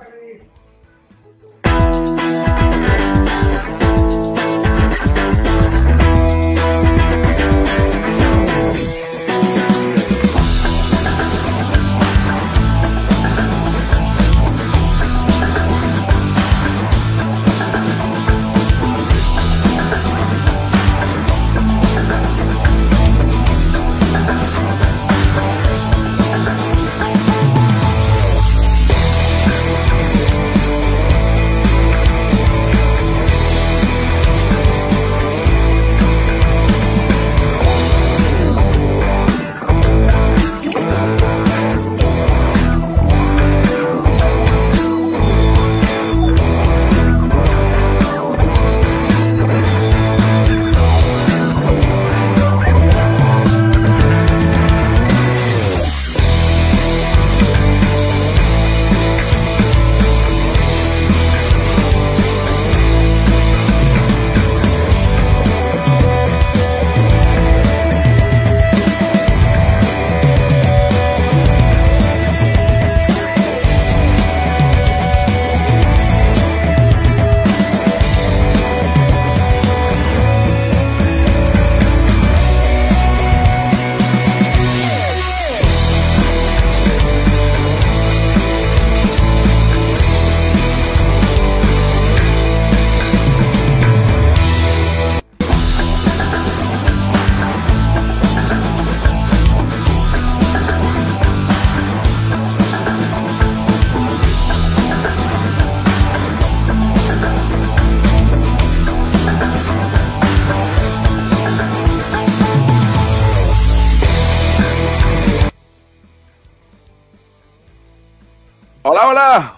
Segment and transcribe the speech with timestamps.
[0.00, 0.40] Bye.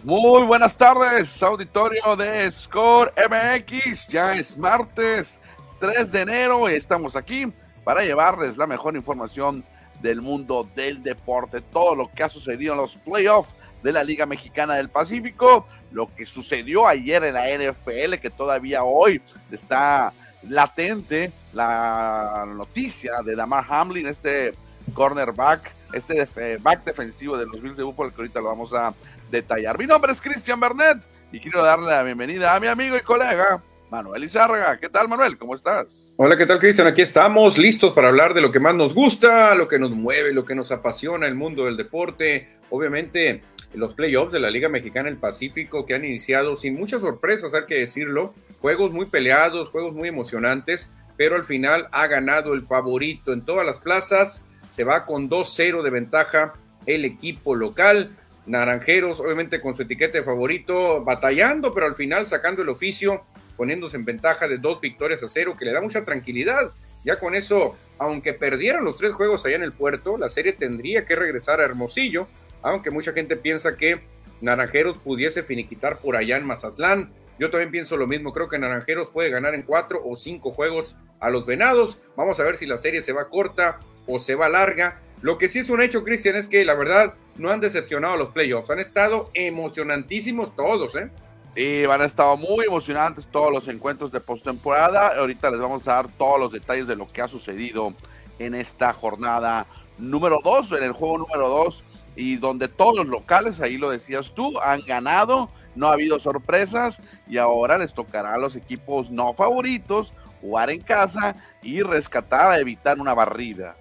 [0.03, 4.06] Muy buenas tardes, auditorio de Score MX.
[4.09, 5.41] Ya es martes
[5.81, 7.50] 3 de enero y estamos aquí
[7.82, 9.65] para llevarles la mejor información
[10.03, 14.27] del mundo del deporte, todo lo que ha sucedido en los playoffs de la Liga
[14.27, 20.12] Mexicana del Pacífico, lo que sucedió ayer en la NFL, que todavía hoy está
[20.49, 24.55] latente la noticia de Damar Hamlin, este
[24.93, 28.93] cornerback, este back defensivo de los Bills de Buffalo, que ahorita lo vamos a
[29.32, 29.76] detallar.
[29.78, 30.98] Mi nombre es Cristian Bernet
[31.32, 33.60] y quiero darle la bienvenida a mi amigo y colega
[33.91, 34.78] Manuel Izárraga.
[34.78, 35.37] ¿Qué tal, Manuel?
[35.37, 36.15] ¿Cómo estás?
[36.19, 36.87] Hola, ¿qué tal, Cristian?
[36.87, 40.32] Aquí estamos listos para hablar de lo que más nos gusta, lo que nos mueve,
[40.32, 42.59] lo que nos apasiona el mundo del deporte.
[42.70, 43.43] Obviamente,
[43.75, 47.64] los playoffs de la Liga Mexicana del Pacífico que han iniciado sin muchas sorpresas, hay
[47.66, 48.34] que decirlo.
[48.60, 53.64] Juegos muy peleados, juegos muy emocionantes, pero al final ha ganado el favorito en todas
[53.64, 54.44] las plazas.
[54.70, 56.54] Se va con 2-0 de ventaja
[56.87, 58.16] el equipo local.
[58.47, 63.22] Naranjeros, obviamente con su etiqueta de favorito, batallando, pero al final sacando el oficio,
[63.56, 66.72] poniéndose en ventaja de dos victorias a cero, que le da mucha tranquilidad.
[67.04, 71.04] Ya con eso, aunque perdieran los tres juegos allá en el puerto, la serie tendría
[71.04, 72.26] que regresar a Hermosillo,
[72.62, 74.00] aunque mucha gente piensa que
[74.41, 77.12] Naranjeros pudiese finiquitar por allá en Mazatlán.
[77.38, 80.97] Yo también pienso lo mismo, creo que Naranjeros puede ganar en cuatro o cinco juegos
[81.20, 81.98] a los Venados.
[82.16, 85.00] Vamos a ver si la serie se va corta o se va larga.
[85.22, 88.31] Lo que sí es un hecho, Cristian, es que la verdad no han decepcionado los
[88.31, 88.70] playoffs.
[88.70, 91.10] Han estado emocionantísimos todos, ¿eh?
[91.54, 95.19] Sí, van a estado muy emocionantes todos los encuentros de postemporada.
[95.19, 97.93] Ahorita les vamos a dar todos los detalles de lo que ha sucedido
[98.38, 99.66] en esta jornada
[99.98, 101.84] número 2, en el juego número 2,
[102.16, 107.00] y donde todos los locales, ahí lo decías tú, han ganado, no ha habido sorpresas,
[107.28, 112.59] y ahora les tocará a los equipos no favoritos jugar en casa y rescatar, a
[112.59, 113.76] evitar una barrida.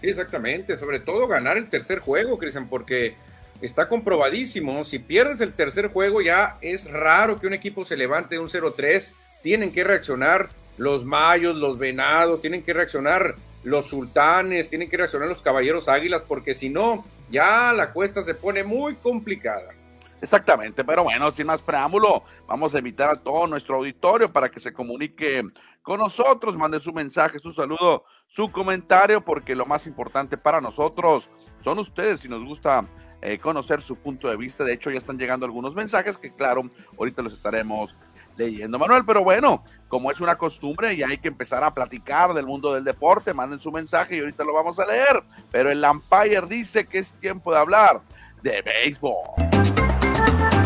[0.00, 0.78] Sí, exactamente.
[0.78, 3.16] Sobre todo ganar el tercer juego, Cristian, porque
[3.60, 4.84] está comprobadísimo.
[4.84, 8.48] Si pierdes el tercer juego, ya es raro que un equipo se levante de un
[8.48, 9.12] 0-3.
[9.42, 15.28] Tienen que reaccionar los mayos, los venados, tienen que reaccionar los sultanes, tienen que reaccionar
[15.28, 19.74] los caballeros águilas, porque si no, ya la cuesta se pone muy complicada.
[20.20, 24.58] Exactamente, pero bueno, sin más preámbulo, vamos a invitar a todo nuestro auditorio para que
[24.58, 25.44] se comunique
[25.82, 31.28] con nosotros, mande su mensaje, su saludo, su comentario, porque lo más importante para nosotros
[31.64, 32.86] son ustedes y nos gusta
[33.20, 34.62] eh, conocer su punto de vista.
[34.62, 36.62] De hecho, ya están llegando algunos mensajes que, claro,
[36.96, 37.96] ahorita los estaremos
[38.36, 39.04] leyendo, Manuel.
[39.04, 42.84] Pero bueno, como es una costumbre y hay que empezar a platicar del mundo del
[42.84, 45.22] deporte, manden su mensaje y ahorita lo vamos a leer.
[45.50, 48.02] Pero el Empire dice que es tiempo de hablar
[48.42, 50.57] de béisbol.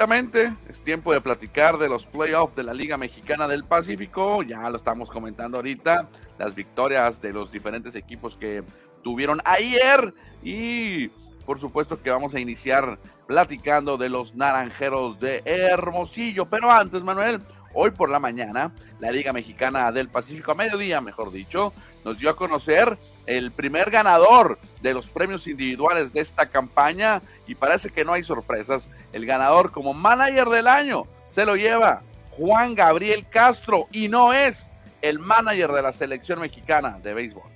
[0.00, 4.70] Exactamente, es tiempo de platicar de los playoffs de la Liga Mexicana del Pacífico, ya
[4.70, 6.08] lo estamos comentando ahorita,
[6.38, 8.62] las victorias de los diferentes equipos que
[9.02, 11.08] tuvieron ayer y
[11.44, 17.42] por supuesto que vamos a iniciar platicando de los naranjeros de Hermosillo, pero antes Manuel,
[17.74, 21.74] hoy por la mañana, la Liga Mexicana del Pacífico, a mediodía mejor dicho,
[22.06, 22.96] nos dio a conocer
[23.26, 28.24] el primer ganador de los premios individuales de esta campaña y parece que no hay
[28.24, 28.88] sorpresas.
[29.12, 34.70] El ganador como manager del año se lo lleva Juan Gabriel Castro y no es
[35.02, 37.50] el manager de la selección mexicana de béisbol.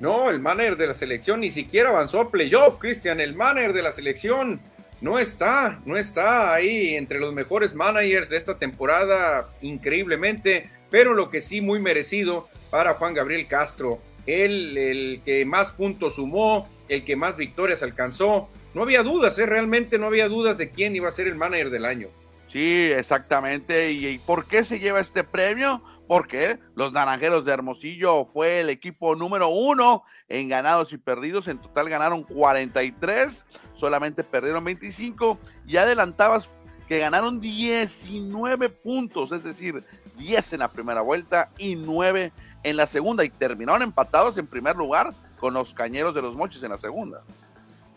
[0.00, 3.20] No, el manager de la selección ni siquiera avanzó a playoff, Cristian.
[3.20, 4.60] El manager de la selección
[5.00, 11.30] no está, no está ahí entre los mejores managers de esta temporada, increíblemente, pero lo
[11.30, 13.98] que sí muy merecido para Juan Gabriel Castro.
[14.26, 18.48] Él, el que más puntos sumó, el que más victorias alcanzó.
[18.74, 19.46] No había dudas, ¿eh?
[19.46, 22.08] realmente no había dudas de quién iba a ser el manager del año.
[22.48, 23.92] Sí, exactamente.
[23.92, 25.82] ¿Y, por qué se lleva este premio?
[26.06, 31.48] Porque los Naranjeros de Hermosillo fue el equipo número uno en ganados y perdidos.
[31.48, 33.44] En total ganaron 43,
[33.74, 36.48] solamente perdieron 25 y adelantabas
[36.88, 39.84] que ganaron 19 puntos, es decir,
[40.16, 42.32] 10 en la primera vuelta y 9
[42.62, 46.62] en la segunda y terminaron empatados en primer lugar con los Cañeros de los Mochis
[46.62, 47.22] en la segunda.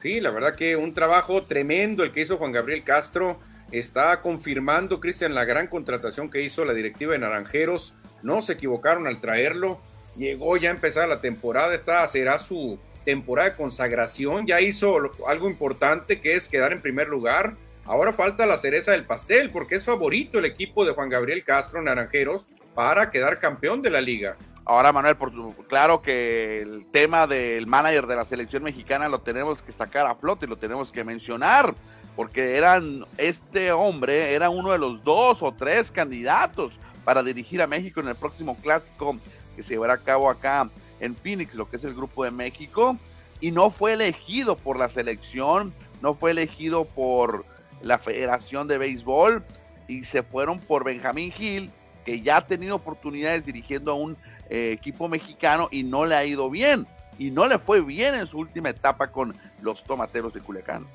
[0.02, 3.40] Sí, la verdad que un trabajo tremendo el que hizo Juan Gabriel Castro.
[3.72, 7.94] Está confirmando, Cristian, la gran contratación que hizo la directiva de Naranjeros.
[8.24, 9.80] No se equivocaron al traerlo.
[10.18, 11.76] Llegó ya a empezar la temporada.
[11.76, 14.48] Esta será su temporada de consagración.
[14.48, 17.54] Ya hizo algo importante que es quedar en primer lugar.
[17.86, 21.80] Ahora falta la cereza del pastel porque es favorito el equipo de Juan Gabriel Castro
[21.80, 24.36] Naranjeros para quedar campeón de la liga.
[24.72, 25.34] Ahora, Manuel, por,
[25.68, 30.16] claro que el tema del manager de la selección mexicana lo tenemos que sacar a
[30.16, 31.76] flote, lo tenemos que mencionar,
[32.16, 36.72] porque eran, este hombre era uno de los dos o tres candidatos
[37.04, 39.18] para dirigir a México en el próximo clásico
[39.58, 40.70] que se llevará a cabo acá
[41.02, 42.96] en Phoenix, lo que es el Grupo de México,
[43.42, 47.44] y no fue elegido por la selección, no fue elegido por
[47.82, 49.44] la Federación de Béisbol,
[49.90, 51.70] y se fueron por Benjamín Gil,
[52.06, 54.18] que ya ha tenido oportunidades dirigiendo a un
[54.52, 56.86] eh, equipo mexicano y no le ha ido bien.
[57.18, 60.86] Y no le fue bien en su última etapa con los tomateros de Culiacán.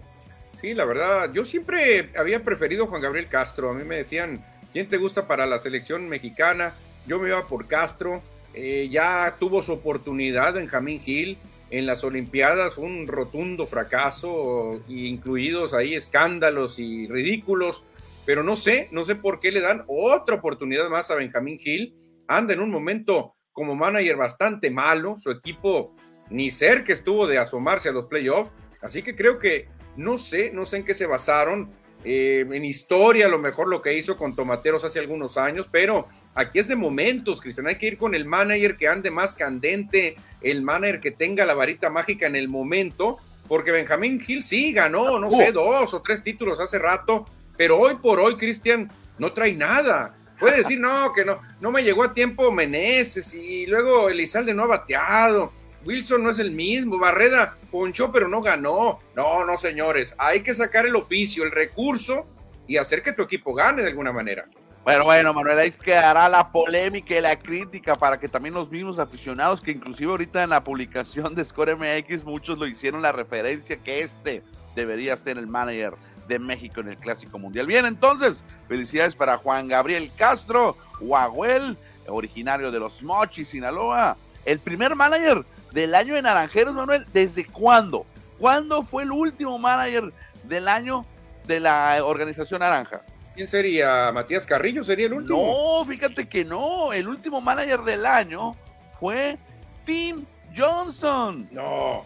[0.60, 3.70] Sí, la verdad, yo siempre había preferido a Juan Gabriel Castro.
[3.70, 4.44] A mí me decían,
[4.74, 6.74] ¿quién te gusta para la selección mexicana?
[7.06, 8.20] Yo me iba por Castro.
[8.52, 11.38] Eh, ya tuvo su oportunidad Benjamín Gil
[11.70, 17.84] en las Olimpiadas, un rotundo fracaso, incluidos ahí escándalos y ridículos.
[18.26, 21.94] Pero no sé, no sé por qué le dan otra oportunidad más a Benjamín Gil.
[22.28, 25.94] Anda en un momento como manager bastante malo, su equipo
[26.28, 29.66] ni cerca estuvo de asomarse a los playoffs, así que creo que
[29.96, 31.70] no sé, no sé en qué se basaron,
[32.04, 36.06] eh, en historia a lo mejor lo que hizo con Tomateros hace algunos años, pero
[36.34, 40.16] aquí es de momentos, Cristian, hay que ir con el manager que ande más candente,
[40.42, 43.16] el manager que tenga la varita mágica en el momento,
[43.48, 47.24] porque Benjamín Gil sí ganó, no sé, dos o tres títulos hace rato,
[47.56, 50.14] pero hoy por hoy, Cristian, no trae nada.
[50.38, 54.64] Puede decir, no, que no, no me llegó a tiempo Meneses y luego Elizalde no
[54.64, 55.52] ha bateado.
[55.84, 59.00] Wilson no es el mismo, Barreda ponchó pero no ganó.
[59.14, 62.26] No, no, señores, hay que sacar el oficio, el recurso
[62.66, 64.46] y hacer que tu equipo gane de alguna manera.
[64.84, 69.00] Bueno, bueno, Manuel, ahí quedará la polémica y la crítica para que también los mismos
[69.00, 73.76] aficionados, que inclusive ahorita en la publicación de Score MX muchos lo hicieron la referencia
[73.78, 74.44] que este
[74.76, 75.94] debería ser el manager
[76.26, 77.66] de México en el Clásico Mundial.
[77.66, 81.76] Bien, entonces, felicidades para Juan Gabriel Castro, Huahuel,
[82.08, 84.16] originario de los Mochis, Sinaloa.
[84.44, 88.06] El primer manager del año de Naranjeros, Manuel, ¿desde cuándo?
[88.38, 90.12] ¿Cuándo fue el último manager
[90.44, 91.04] del año
[91.46, 93.02] de la organización Naranja?
[93.34, 94.10] ¿Quién sería?
[94.12, 95.38] ¿Matías Carrillo sería el último?
[95.38, 96.92] No, fíjate que no.
[96.92, 98.56] El último manager del año
[98.98, 99.38] fue
[99.84, 100.24] Tim
[100.56, 101.46] Johnson.
[101.50, 102.04] No.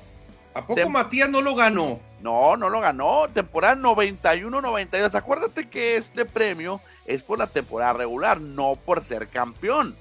[0.55, 2.01] ¿A poco Matías no lo ganó?
[2.23, 3.27] No, no lo ganó.
[3.33, 5.15] Temporada 91-92.
[5.15, 9.95] Acuérdate que este premio es por la temporada regular, no por ser campeón.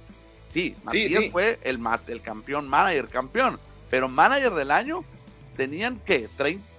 [0.50, 3.60] Sí, Matías fue el, el campeón, manager campeón.
[3.90, 5.04] Pero manager del año
[5.56, 6.28] tenían que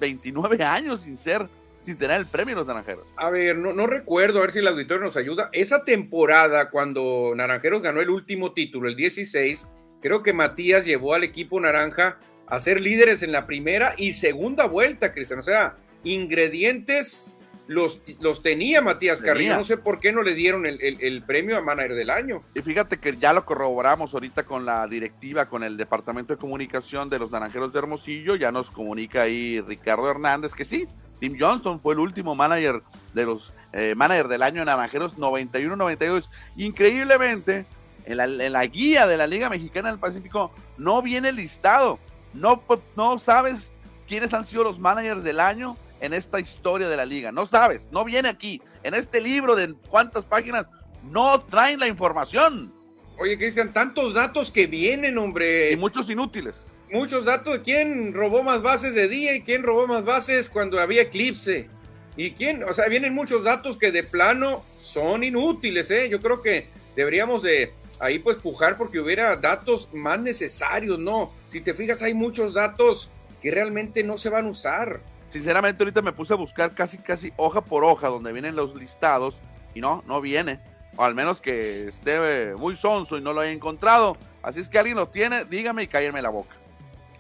[0.01, 1.47] 29 años sin ser,
[1.85, 3.07] sin tener el premio los naranjeros.
[3.17, 5.51] A ver, no, no recuerdo, a ver si el auditorio nos ayuda.
[5.53, 9.67] Esa temporada, cuando Naranjeros ganó el último título, el 16,
[10.01, 12.19] creo que Matías llevó al equipo naranja
[12.51, 15.41] a ser líderes en la primera y segunda vuelta, Cristian.
[15.41, 17.37] O sea, ingredientes
[17.71, 19.57] los, los tenía Matías Carrillo.
[19.57, 22.43] No sé por qué no le dieron el, premio a manager del año.
[22.55, 27.09] Y fíjate que ya lo corroboramos ahorita con la directiva, con el Departamento de Comunicación
[27.09, 28.35] de los Naranjeros de Hermosillo.
[28.35, 30.89] Ya nos comunica ahí Ricardo Hernández que sí,
[31.21, 32.83] Tim Johnson fue el último manager
[33.15, 36.29] de los eh, manager del año en Naranjeros 91-92.
[36.57, 37.67] Increíblemente,
[38.07, 42.01] en la, en la, guía de la Liga Mexicana del Pacífico no viene listado.
[42.33, 42.63] No,
[42.97, 43.73] no sabes
[44.09, 47.33] quiénes han sido los managers del año en esta historia de la liga.
[47.33, 48.61] No sabes, no viene aquí.
[48.83, 50.67] En este libro de cuántas páginas
[51.11, 52.73] no traen la información.
[53.19, 55.73] Oye, Cristian, tantos datos que vienen, hombre.
[55.73, 56.67] Y muchos inútiles.
[56.91, 57.61] Muchos datos.
[57.63, 61.69] ¿Quién robó más bases de día y quién robó más bases cuando había eclipse?
[62.17, 62.65] ¿Y quién?
[62.65, 66.09] O sea, vienen muchos datos que de plano son inútiles, ¿eh?
[66.09, 71.31] Yo creo que deberíamos de ahí pues pujar porque hubiera datos más necesarios, ¿no?
[71.51, 73.11] Si te fijas, hay muchos datos
[73.43, 75.01] que realmente no se van a usar.
[75.31, 79.37] Sinceramente, ahorita me puse a buscar casi, casi hoja por hoja donde vienen los listados
[79.75, 80.61] y no, no viene.
[80.97, 84.17] O al menos que esté muy sonso y no lo haya encontrado.
[84.43, 86.55] Así es que alguien lo tiene, dígame y cállenme la boca.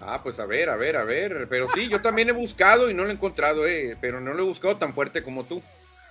[0.00, 1.46] Ah, pues a ver, a ver, a ver.
[1.48, 4.42] Pero sí, yo también he buscado y no lo he encontrado, eh, pero no lo
[4.42, 5.60] he buscado tan fuerte como tú.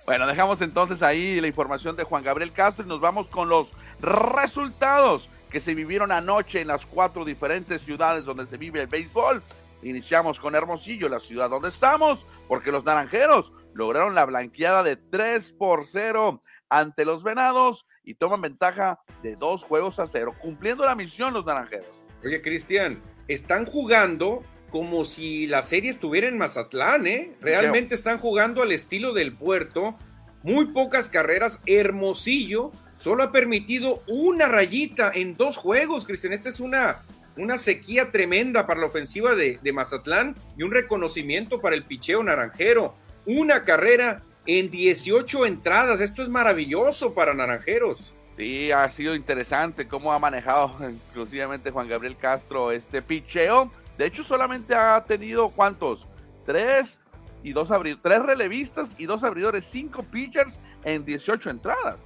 [0.04, 3.72] Bueno, dejamos entonces ahí la información de Juan Gabriel Castro y nos vamos con los
[4.00, 9.42] resultados que se vivieron anoche en las cuatro diferentes ciudades donde se vive el béisbol.
[9.82, 15.52] Iniciamos con Hermosillo, la ciudad donde estamos, porque los naranjeros lograron la blanqueada de 3
[15.52, 20.94] por 0 ante los venados y toman ventaja de dos juegos a cero, cumpliendo la
[20.94, 21.86] misión los naranjeros.
[22.24, 27.32] Oye, Cristian, están jugando como si la serie estuviera en Mazatlán, ¿eh?
[27.40, 29.96] Realmente están jugando al estilo del puerto.
[30.42, 31.60] Muy pocas carreras.
[31.66, 36.32] Hermosillo solo ha permitido una rayita en dos juegos, Cristian.
[36.32, 37.02] Esta es una
[37.36, 42.94] una sequía tremenda para la ofensiva de, Mazatlán y un reconocimiento para el picheo naranjero.
[43.24, 46.00] Una carrera en 18 entradas.
[46.00, 48.12] Esto es maravilloso para Naranjeros.
[48.36, 53.70] Sí, ha sido interesante cómo ha manejado exclusivamente Juan Gabriel Castro este picheo.
[53.98, 56.06] De hecho, solamente ha tenido cuántos?
[56.46, 57.00] Tres
[57.42, 62.04] y dos abridores, tres relevistas y dos abridores, cinco pitchers en 18 entradas.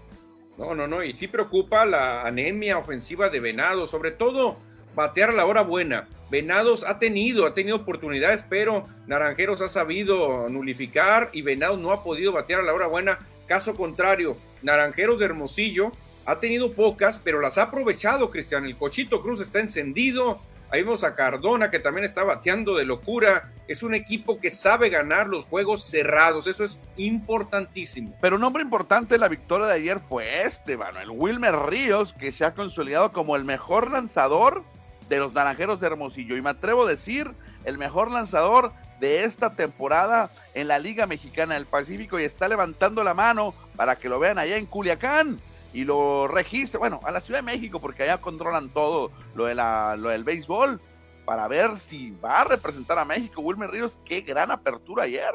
[0.57, 4.57] No, no, no, y sí preocupa la anemia ofensiva de Venado, sobre todo
[4.95, 6.09] batear a la hora buena.
[6.31, 12.03] Venados ha tenido, ha tenido oportunidades, pero Naranjeros ha sabido nulificar y Venados no ha
[12.03, 13.19] podido batear a la hora buena.
[13.47, 15.93] Caso contrario, Naranjeros de Hermosillo
[16.25, 18.65] ha tenido pocas, pero las ha aprovechado, Cristian.
[18.65, 20.41] El Cochito Cruz está encendido.
[20.75, 23.53] Ahí vemos a Cardona que también está bateando de locura.
[23.69, 26.49] Es un equipo que sabe ganar los juegos cerrados.
[26.49, 28.13] Eso es importantísimo.
[28.21, 32.33] Pero un hombre importante en la victoria de ayer fue este, el Wilmer Ríos, que
[32.33, 34.65] se ha consolidado como el mejor lanzador
[35.09, 36.37] de los Naranjeros de Hermosillo.
[36.37, 37.31] Y me atrevo a decir,
[37.65, 43.05] el mejor lanzador de esta temporada en la Liga Mexicana del Pacífico y está levantando
[43.05, 45.39] la mano para que lo vean allá en Culiacán
[45.75, 49.55] y lo registre, bueno, a la Ciudad de México, porque allá controlan todo lo, de
[49.55, 50.81] la, lo del béisbol,
[51.27, 53.43] para ver si va a representar a México.
[53.43, 55.35] Wilmer Ríos, qué gran apertura ayer.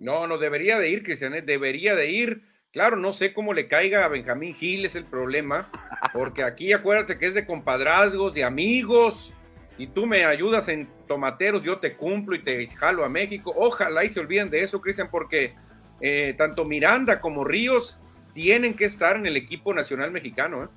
[0.00, 1.42] No, no debería de ir, Cristian, ¿eh?
[1.42, 5.70] debería de ir Claro, no sé cómo le caiga a Benjamín Gil, es el problema,
[6.12, 9.32] porque aquí acuérdate que es de compadrazgos, de amigos,
[9.78, 13.54] y tú me ayudas en tomateros, yo te cumplo y te jalo a México.
[13.56, 15.54] Ojalá y se olviden de eso, Cristian, porque
[16.00, 17.98] eh, tanto Miranda como Ríos
[18.38, 20.62] tienen que estar en el equipo nacional mexicano.
[20.62, 20.68] ¿eh?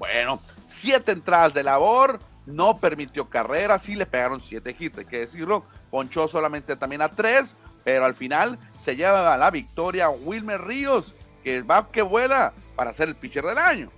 [0.00, 5.20] Bueno, siete entradas de labor, no permitió carrera, sí le pegaron siete hits, hay que
[5.20, 11.14] decirlo, ponchó solamente también a tres, pero al final se lleva la victoria Wilmer Ríos
[11.44, 13.92] que va que vuela para ser el pitcher del año.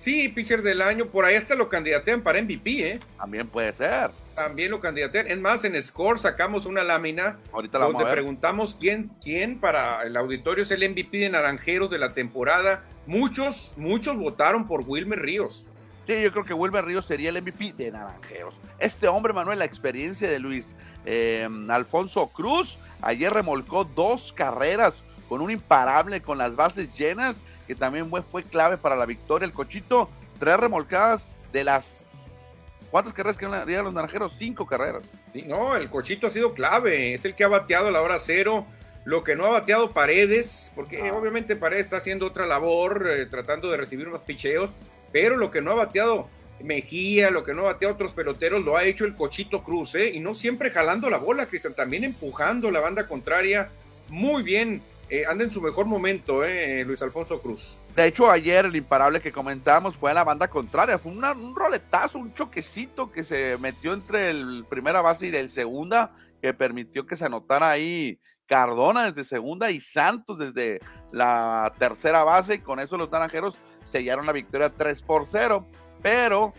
[0.00, 3.00] Sí, pitcher del año, por ahí hasta lo candidatean para MVP, ¿eh?
[3.18, 4.10] También puede ser.
[4.34, 5.28] También lo candidatean.
[5.28, 10.16] Es más, en Score sacamos una lámina Ahorita la donde preguntamos quién, quién para el
[10.16, 12.84] auditorio es el MVP de Naranjeros de la temporada.
[13.06, 15.64] Muchos, muchos votaron por Wilmer Ríos.
[16.06, 18.54] Sí, yo creo que Wilmer Ríos sería el MVP de Naranjeros.
[18.78, 20.74] Este hombre, Manuel, la experiencia de Luis
[21.04, 24.94] eh, Alfonso Cruz, ayer remolcó dos carreras
[25.28, 27.36] con un imparable con las bases llenas,
[27.66, 29.46] que también fue, fue clave para la victoria.
[29.46, 30.08] El Cochito,
[30.38, 32.01] tres remolcadas de las
[32.92, 34.34] ¿Cuántas carreras que harían los naranjeros?
[34.36, 35.02] Cinco carreras.
[35.32, 37.14] Sí, no, el cochito ha sido clave.
[37.14, 38.66] Es el que ha bateado a la hora cero.
[39.06, 41.14] Lo que no ha bateado Paredes, porque ah.
[41.14, 44.68] obviamente Paredes está haciendo otra labor, eh, tratando de recibir unos picheos.
[45.10, 46.28] Pero lo que no ha bateado
[46.60, 50.10] Mejía, lo que no ha bateado otros peloteros, lo ha hecho el cochito Cruz, ¿eh?
[50.12, 53.70] Y no siempre jalando la bola, Cristian, también empujando la banda contraria.
[54.10, 54.82] Muy bien
[55.12, 57.76] eh, anda en su mejor momento, eh, Luis Alfonso Cruz.
[57.94, 60.96] De hecho, ayer el imparable que comentábamos fue a la banda contraria.
[60.98, 66.14] Fue un roletazo, un choquecito que se metió entre el primera base y el segunda,
[66.40, 72.54] que permitió que se anotara ahí Cardona desde segunda y Santos desde la tercera base.
[72.54, 73.54] Y con eso los naranjeros
[73.84, 75.66] sellaron la victoria 3 por 0.
[76.00, 76.54] Pero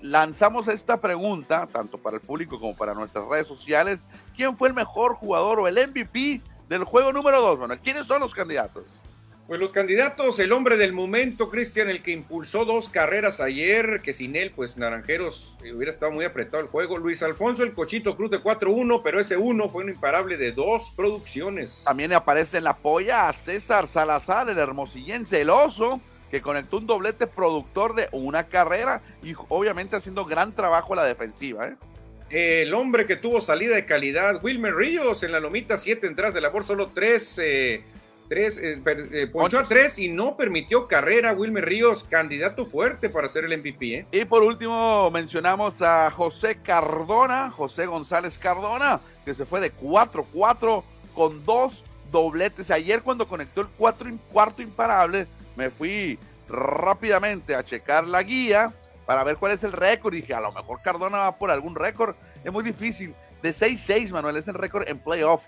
[0.00, 4.02] lanzamos esta pregunta, tanto para el público como para nuestras redes sociales.
[4.34, 7.80] ¿Quién fue el mejor jugador o el MVP del juego número 2, Manuel.
[7.80, 8.84] ¿Quiénes son los candidatos?
[9.48, 14.12] Pues los candidatos, el hombre del momento, Cristian, el que impulsó dos carreras ayer, que
[14.12, 16.98] sin él, pues Naranjeros eh, hubiera estado muy apretado el juego.
[16.98, 20.92] Luis Alfonso, el cochito cruz de 4-1, pero ese uno fue un imparable de dos
[20.94, 21.82] producciones.
[21.84, 26.86] También aparece en la polla a César Salazar, el hermosillense, el oso, que conectó un
[26.86, 31.68] doblete productor de una carrera y obviamente haciendo gran trabajo a la defensiva.
[31.68, 31.76] ¿eh?
[32.30, 36.40] El hombre que tuvo salida de calidad, Wilmer Ríos, en la lomita, siete entradas de
[36.40, 37.38] labor, solo tres.
[37.42, 37.82] Eh,
[38.28, 41.32] Tres, eh, eh, ponchó a tres y no permitió carrera.
[41.32, 43.94] Wilmer Ríos, candidato fuerte para ser el MVP.
[43.94, 44.06] ¿eh?
[44.12, 50.84] Y por último, mencionamos a José Cardona, José González Cardona, que se fue de 4-4
[51.14, 52.70] con dos dobletes.
[52.70, 56.18] Ayer, cuando conectó el cuatro, cuarto imparable, me fui
[56.50, 58.74] rápidamente a checar la guía
[59.08, 60.12] para ver cuál es el récord.
[60.12, 62.14] Y dije, a lo mejor Cardona va por algún récord.
[62.44, 63.14] Es muy difícil.
[63.42, 65.42] De 6-6, Manuel, es el récord en playoff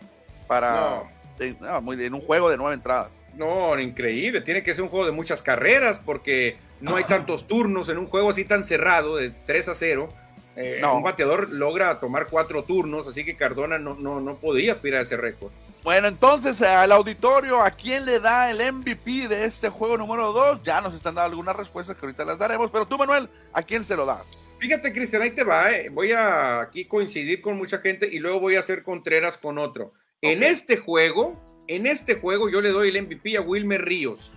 [0.46, 1.02] para
[1.38, 3.10] en un juego de nueve entradas.
[3.34, 4.40] No, increíble.
[4.40, 8.06] Tiene que ser un juego de muchas carreras porque no hay tantos turnos en un
[8.06, 10.08] juego así tan cerrado de 3 a 0.
[10.56, 15.00] Eh, un bateador logra tomar cuatro turnos, así que Cardona no, no, no podía aspirar
[15.00, 15.52] a ese récord.
[15.82, 20.62] Bueno, entonces al auditorio, ¿a quién le da el MVP de este juego número 2?
[20.62, 23.82] Ya nos están dando algunas respuestas que ahorita las daremos, pero tú, Manuel, ¿a quién
[23.84, 24.26] se lo das?
[24.58, 25.72] Fíjate, Cristian, ahí te va.
[25.72, 25.88] Eh.
[25.88, 29.94] Voy a aquí coincidir con mucha gente y luego voy a hacer Contreras con otro.
[30.20, 34.34] En este juego, en este juego yo le doy el MVP a Wilmer Ríos.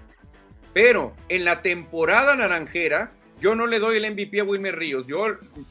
[0.74, 5.08] Pero en la temporada naranjera, yo no le doy el MVP a Wilmer Ríos.
[5.08, 5.26] Yo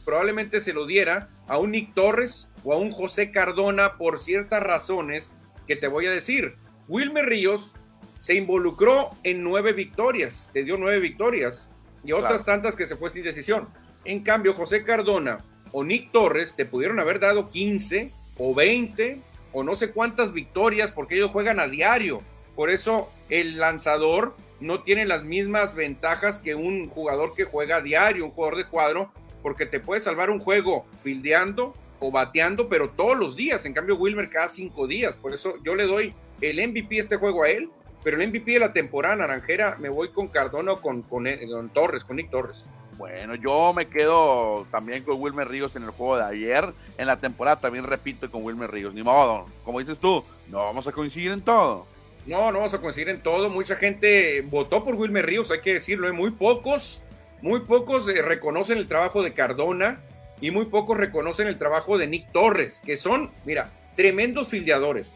[0.04, 4.62] probablemente se lo diera a un Nick Torres o a un José Cardona por ciertas
[4.62, 5.32] razones
[5.66, 6.56] que te voy a decir.
[6.88, 7.72] Wilmer Ríos
[8.20, 11.70] se involucró en nueve victorias, te dio nueve victorias
[12.04, 13.68] y otras tantas que se fue sin decisión.
[14.04, 19.20] En cambio, José Cardona o Nick Torres te pudieron haber dado 15 o 20
[19.52, 22.20] o no sé cuántas victorias porque ellos juegan a diario.
[22.54, 27.80] Por eso el lanzador no tiene las mismas ventajas que un jugador que juega a
[27.80, 29.10] diario, un jugador de cuadro,
[29.42, 33.64] porque te puede salvar un juego fildeando o bateando, pero todos los días.
[33.64, 35.16] En cambio, Wilmer cada cinco días.
[35.16, 37.70] Por eso yo le doy el MVP este juego a él,
[38.02, 41.68] pero el MVP de la temporada naranjera me voy con Cardona o con, con, con
[41.70, 42.64] Torres, con Nick Torres.
[42.98, 46.72] Bueno, yo me quedo también con Wilmer Ríos en el juego de ayer.
[46.98, 48.92] En la temporada también repito con Wilmer Ríos.
[48.94, 51.86] Ni modo, como dices tú, no vamos a coincidir en todo.
[52.26, 53.48] No, no vamos a coincidir en todo.
[53.48, 56.08] Mucha gente votó por Wilmer Ríos, hay que decirlo.
[56.08, 56.12] ¿eh?
[56.12, 57.00] Muy pocos,
[57.40, 60.00] muy pocos eh, reconocen el trabajo de Cardona
[60.42, 65.14] y muy pocos reconocen el trabajo de Nick Torres, que son, mira, tremendos fildeadores,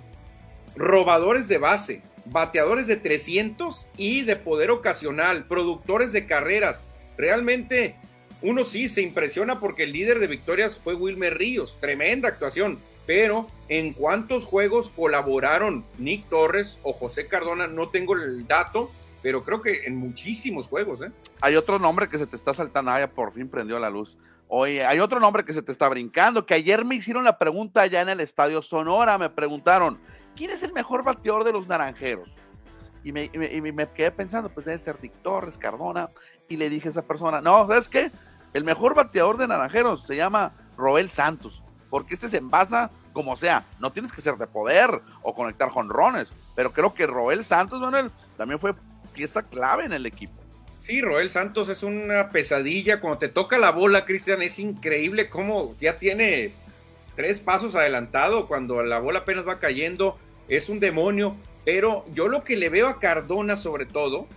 [0.74, 6.82] robadores de base, bateadores de 300 y de poder ocasional, productores de carreras
[7.16, 7.96] realmente
[8.42, 13.48] uno sí se impresiona porque el líder de victorias fue Wilmer Ríos, tremenda actuación, pero
[13.68, 19.60] en cuántos juegos colaboraron Nick Torres o José Cardona, no tengo el dato, pero creo
[19.60, 21.00] que en muchísimos juegos.
[21.00, 21.10] ¿eh?
[21.40, 24.16] Hay otro nombre que se te está saltando, ah, ya por fin prendió la luz.
[24.48, 27.80] Oye, hay otro nombre que se te está brincando, que ayer me hicieron la pregunta
[27.80, 29.98] allá en el Estadio Sonora, me preguntaron,
[30.36, 32.28] ¿quién es el mejor bateador de los naranjeros?
[33.02, 33.28] Y me,
[33.94, 36.10] quedé pensando, pues debe ser Dick Torres, Cardona,
[36.48, 38.12] y le dije a esa persona, no, ¿sabes qué?
[38.52, 43.64] El mejor bateador de naranjeros se llama Roel Santos, porque este se envasa como sea,
[43.80, 47.80] no tienes que ser de poder o conectar jonrones, pero creo que Roel Santos,
[48.36, 48.74] también fue
[49.12, 50.45] pieza clave en el equipo.
[50.86, 53.00] Sí, Roel Santos es una pesadilla.
[53.00, 56.52] Cuando te toca la bola, Cristian, es increíble cómo ya tiene
[57.16, 58.46] tres pasos adelantado.
[58.46, 61.34] Cuando la bola apenas va cayendo, es un demonio.
[61.64, 64.28] Pero yo lo que le veo a Cardona, sobre todo,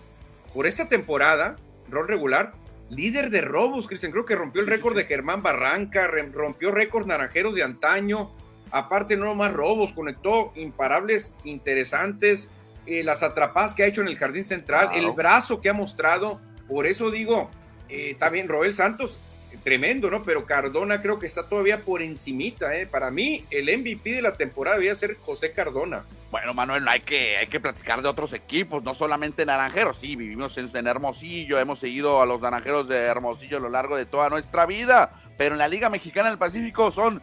[0.51, 1.55] por esta temporada,
[1.87, 2.53] rol regular,
[2.89, 4.11] líder de robos, Cristian.
[4.11, 8.31] Creo que rompió el récord de Germán Barranca, rompió récords naranjeros de antaño.
[8.71, 12.49] Aparte, no más robos, conectó imparables interesantes.
[12.85, 16.39] Eh, las atrapadas que ha hecho en el jardín central, el brazo que ha mostrado.
[16.67, 17.49] Por eso digo,
[17.87, 19.19] eh, también Roel Santos,
[19.63, 20.23] tremendo, ¿no?
[20.23, 22.85] Pero Cardona creo que está todavía por encimita, ¿eh?
[22.85, 26.03] Para mí, el MVP de la temporada debía ser José Cardona.
[26.31, 29.97] Bueno, Manuel, hay que, hay que platicar de otros equipos, no solamente Naranjeros.
[29.97, 34.05] Sí, vivimos en, Hermosillo, hemos seguido a los Naranjeros de Hermosillo a lo largo de
[34.05, 37.21] toda nuestra vida, pero en la Liga Mexicana del Pacífico son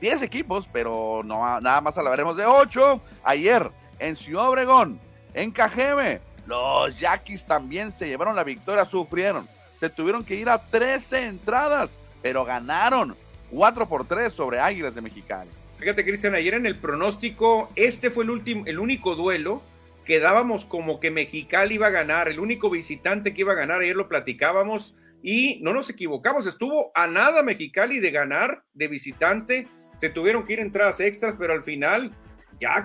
[0.00, 3.00] 10 equipos, pero no nada más hablaremos de 8.
[3.22, 3.70] Ayer,
[4.02, 5.00] en Ciudad Obregón,
[5.32, 9.46] en Cajeme, los Yaquis también se llevaron la victoria, sufrieron.
[9.78, 13.16] Se tuvieron que ir a 13 entradas, pero ganaron
[13.50, 15.50] 4 por 3 sobre Águilas de Mexicali.
[15.78, 19.62] Fíjate, Cristian, ayer en el pronóstico, este fue el, último, el único duelo
[20.04, 23.80] que dábamos como que Mexicali iba a ganar, el único visitante que iba a ganar,
[23.80, 29.68] ayer lo platicábamos y no nos equivocamos, estuvo a nada Mexicali de ganar de visitante,
[29.96, 32.12] se tuvieron que ir entradas extras, pero al final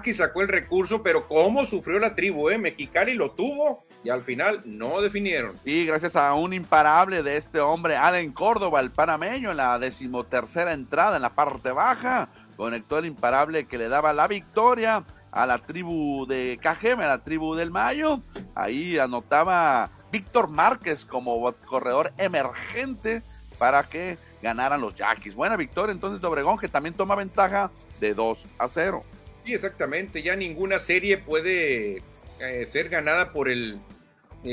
[0.02, 2.58] Que sacó el recurso, pero cómo sufrió la tribu, ¿eh?
[2.58, 5.56] Mexicali lo tuvo y al final no definieron.
[5.66, 10.74] Y gracias a un imparable de este hombre, Allen Córdoba, el panameño, en la decimotercera
[10.74, 15.60] entrada en la parte baja, conectó el imparable que le daba la victoria a la
[15.60, 18.22] tribu de Cajeme, a la tribu del Mayo.
[18.56, 23.22] Ahí anotaba Víctor Márquez como corredor emergente
[23.60, 25.36] para que ganaran los Yaquis.
[25.36, 29.04] Buena victoria entonces de Obregón, que también toma ventaja de 2 a 0.
[29.48, 30.22] Sí, exactamente.
[30.22, 32.04] Ya ninguna serie puede
[32.42, 33.80] eh, ser ganada por el.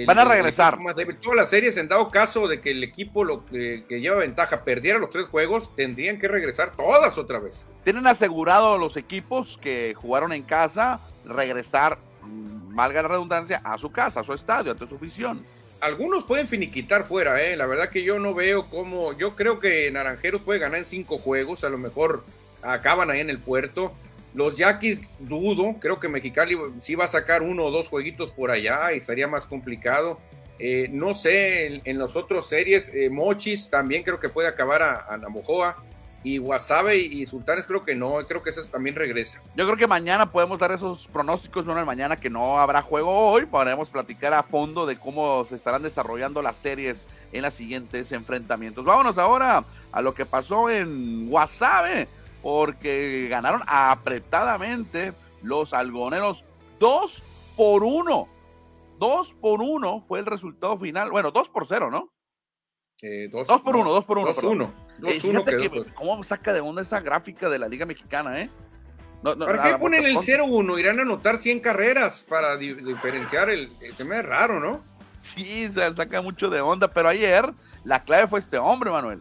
[0.07, 0.78] Van a regresar.
[1.20, 5.00] Todas las series, en dado caso de que el equipo lo, que lleva ventaja perdiera
[5.00, 7.61] los tres juegos, tendrían que regresar todas otra vez.
[7.83, 13.90] Tienen asegurado los equipos que jugaron en casa regresar, mm, valga la redundancia, a su
[13.90, 15.44] casa, a su estadio, ante su afición
[15.80, 17.57] algunos pueden finiquitar fuera, ¿eh?
[17.57, 19.12] La verdad que yo no veo cómo.
[19.12, 21.62] Yo creo que Naranjeros puede ganar en cinco juegos.
[21.62, 22.24] A lo mejor
[22.62, 23.92] acaban ahí en el puerto.
[24.35, 25.77] Los Yaquis dudo.
[25.81, 29.29] Creo que Mexicali sí va a sacar uno o dos jueguitos por allá y estaría
[29.29, 30.18] más complicado.
[30.59, 35.07] Eh, no sé, en, las otras series, eh, Mochis también creo que puede acabar a,
[35.09, 35.77] a Namojoa.
[36.25, 39.42] Y Wasabe y Sultanes creo que no, creo que esas también regresa.
[39.57, 43.44] Yo creo que mañana podemos dar esos pronósticos, bueno, mañana que no habrá juego hoy,
[43.44, 48.87] podremos platicar a fondo de cómo se estarán desarrollando las series en los siguientes enfrentamientos.
[48.87, 52.09] Vámonos ahora a lo que pasó en Wasabe,
[52.44, 56.44] porque ganaron apretadamente los algoneros
[56.78, 57.22] 2
[57.57, 58.28] por 1.
[58.98, 61.11] 2 por 1 fue el resultado final.
[61.11, 62.12] Bueno, 2 por 0, ¿no?
[63.02, 64.33] Eh, dos, por uno, dos por uno.
[64.33, 64.72] Dos, uno.
[65.07, 68.48] Eh, que, ¿Cómo saca de onda esa gráfica de la Liga Mexicana, eh?
[69.22, 70.78] ¿Para qué ponen el 0-1?
[70.78, 74.83] Irán a anotar 100 carreras para diferenciar el, Se me es raro, ¿no?
[75.20, 77.52] Sí, se saca mucho de onda, pero ayer
[77.85, 79.20] la clave fue este hombre, Manuel.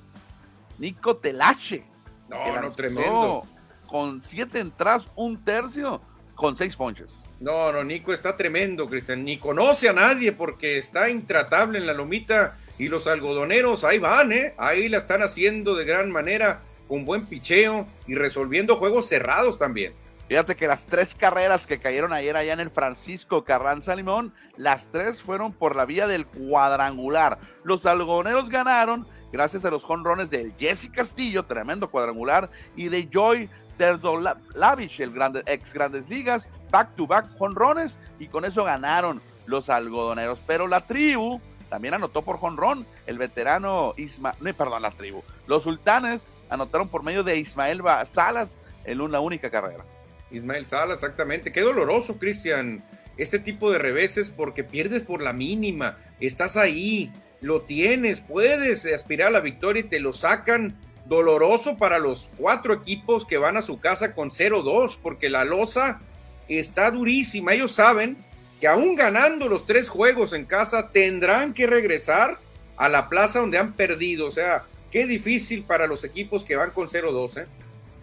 [0.77, 1.83] Nico Telache.
[2.29, 3.43] No, no, tremendo.
[3.87, 6.01] Con siete entradas, un tercio,
[6.35, 7.13] con seis ponches.
[7.39, 9.23] No, no, Nico está tremendo, Cristian.
[9.23, 14.31] Ni conoce a nadie porque está intratable en la lomita y los algodoneros ahí van,
[14.31, 14.53] ¿eh?
[14.57, 19.93] Ahí la están haciendo de gran manera, con buen picheo y resolviendo juegos cerrados también.
[20.27, 24.87] Fíjate que las tres carreras que cayeron ayer allá en el Francisco Carranza Limón, las
[24.91, 27.39] tres fueron por la vía del cuadrangular.
[27.63, 33.49] Los algodoneros ganaron gracias a los jonrones de Jesse Castillo, tremendo cuadrangular, y de Joy
[33.77, 39.69] Terdolavish, el grande, ex Grandes Ligas, back to back jonrones, y con eso ganaron los
[39.69, 40.39] algodoneros.
[40.45, 45.23] Pero la tribu también anotó por jonrón el veterano Ismael, no, perdón, la tribu.
[45.47, 49.83] Los sultanes anotaron por medio de Ismael Salas en una única carrera.
[50.29, 51.51] Ismael Salas, exactamente.
[51.51, 52.83] Qué doloroso, Cristian,
[53.17, 55.97] este tipo de reveses porque pierdes por la mínima.
[56.19, 57.11] Estás ahí,
[57.43, 60.75] lo tienes, puedes aspirar a la victoria y te lo sacan.
[61.05, 65.99] Doloroso para los cuatro equipos que van a su casa con 0-2 porque la losa
[66.47, 67.53] está durísima.
[67.53, 68.15] Ellos saben
[68.61, 72.37] que aún ganando los tres juegos en casa tendrán que regresar
[72.77, 74.27] a la plaza donde han perdido.
[74.27, 77.41] O sea, qué difícil para los equipos que van con 0-2.
[77.41, 77.47] ¿eh?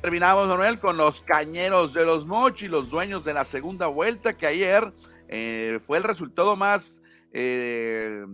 [0.02, 4.46] Terminamos, Manuel, con los cañeros de los Mochi, los dueños de la segunda vuelta, que
[4.46, 4.92] ayer
[5.28, 7.00] eh, fue el resultado más,
[7.32, 8.24] eh,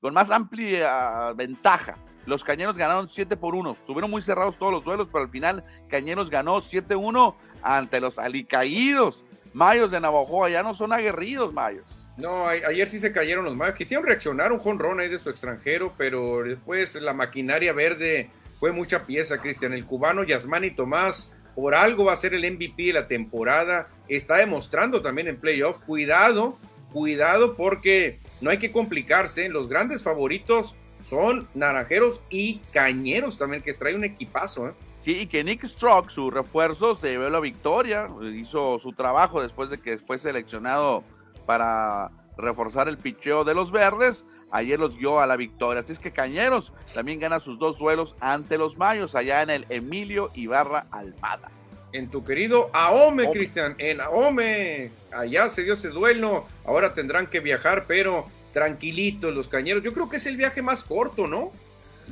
[0.00, 1.96] con más amplia ventaja.
[2.26, 3.72] Los Cañeros ganaron 7 por 1.
[3.72, 9.24] Estuvieron muy cerrados todos los duelos, pero al final Cañeros ganó 7-1 ante los alicaídos
[9.52, 11.86] Mayos de Navajo ya no son aguerridos, Mayos.
[12.16, 13.76] No, ayer sí se cayeron los Mayos.
[13.76, 19.06] Quisieron reaccionar un jonrón ahí de su extranjero, pero después la maquinaria verde fue mucha
[19.06, 19.72] pieza, Cristian.
[19.72, 23.88] El cubano Yasmani Tomás, por algo va a ser el MVP de la temporada.
[24.08, 25.78] Está demostrando también en playoff.
[25.80, 26.58] Cuidado,
[26.92, 29.48] cuidado, porque no hay que complicarse.
[29.48, 30.74] Los grandes favoritos
[31.06, 34.68] son naranjeros y cañeros también, que trae un equipazo.
[34.68, 34.72] ¿eh?
[35.02, 39.70] Sí, y que Nick Strock, su refuerzo, se llevó la victoria, hizo su trabajo después
[39.70, 41.04] de que fue seleccionado
[41.46, 44.24] para reforzar el picheo de los verdes.
[44.52, 45.82] Ayer los dio a la victoria.
[45.82, 49.66] Así es que Cañeros también gana sus dos duelos ante los Mayos, allá en el
[49.68, 51.50] Emilio Ibarra Almada.
[51.92, 54.90] En tu querido Ahome, Cristian, en Ahome.
[55.12, 56.46] Allá se dio ese duelo.
[56.64, 59.82] Ahora tendrán que viajar, pero tranquilitos los Cañeros.
[59.82, 61.52] Yo creo que es el viaje más corto, ¿no?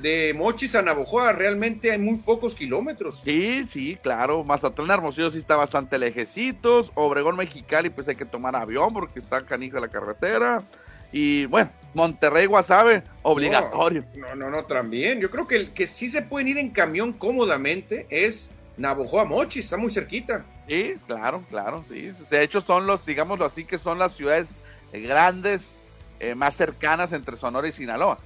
[0.03, 3.21] de Mochis a Navojoa realmente hay muy pocos kilómetros.
[3.25, 4.45] Sí, sí, claro.
[4.45, 6.93] Mazatlán Hermosillo sí está bastante lejecitos.
[6.95, 10.63] Obregón Mexicali, pues hay que tomar avión porque está canijo la carretera.
[11.11, 14.05] Y bueno, Monterrey Guasave, obligatorio.
[14.15, 15.21] No, no, no, también.
[15.21, 19.65] Yo creo que el que sí se pueden ir en camión cómodamente es Navojoa Mochis,
[19.65, 20.45] está muy cerquita.
[20.69, 22.13] Sí, claro, claro, sí.
[22.31, 24.61] De hecho, son los, digámoslo así, que son las ciudades
[24.93, 25.79] grandes,
[26.21, 28.19] eh, más cercanas entre Sonora y Sinaloa.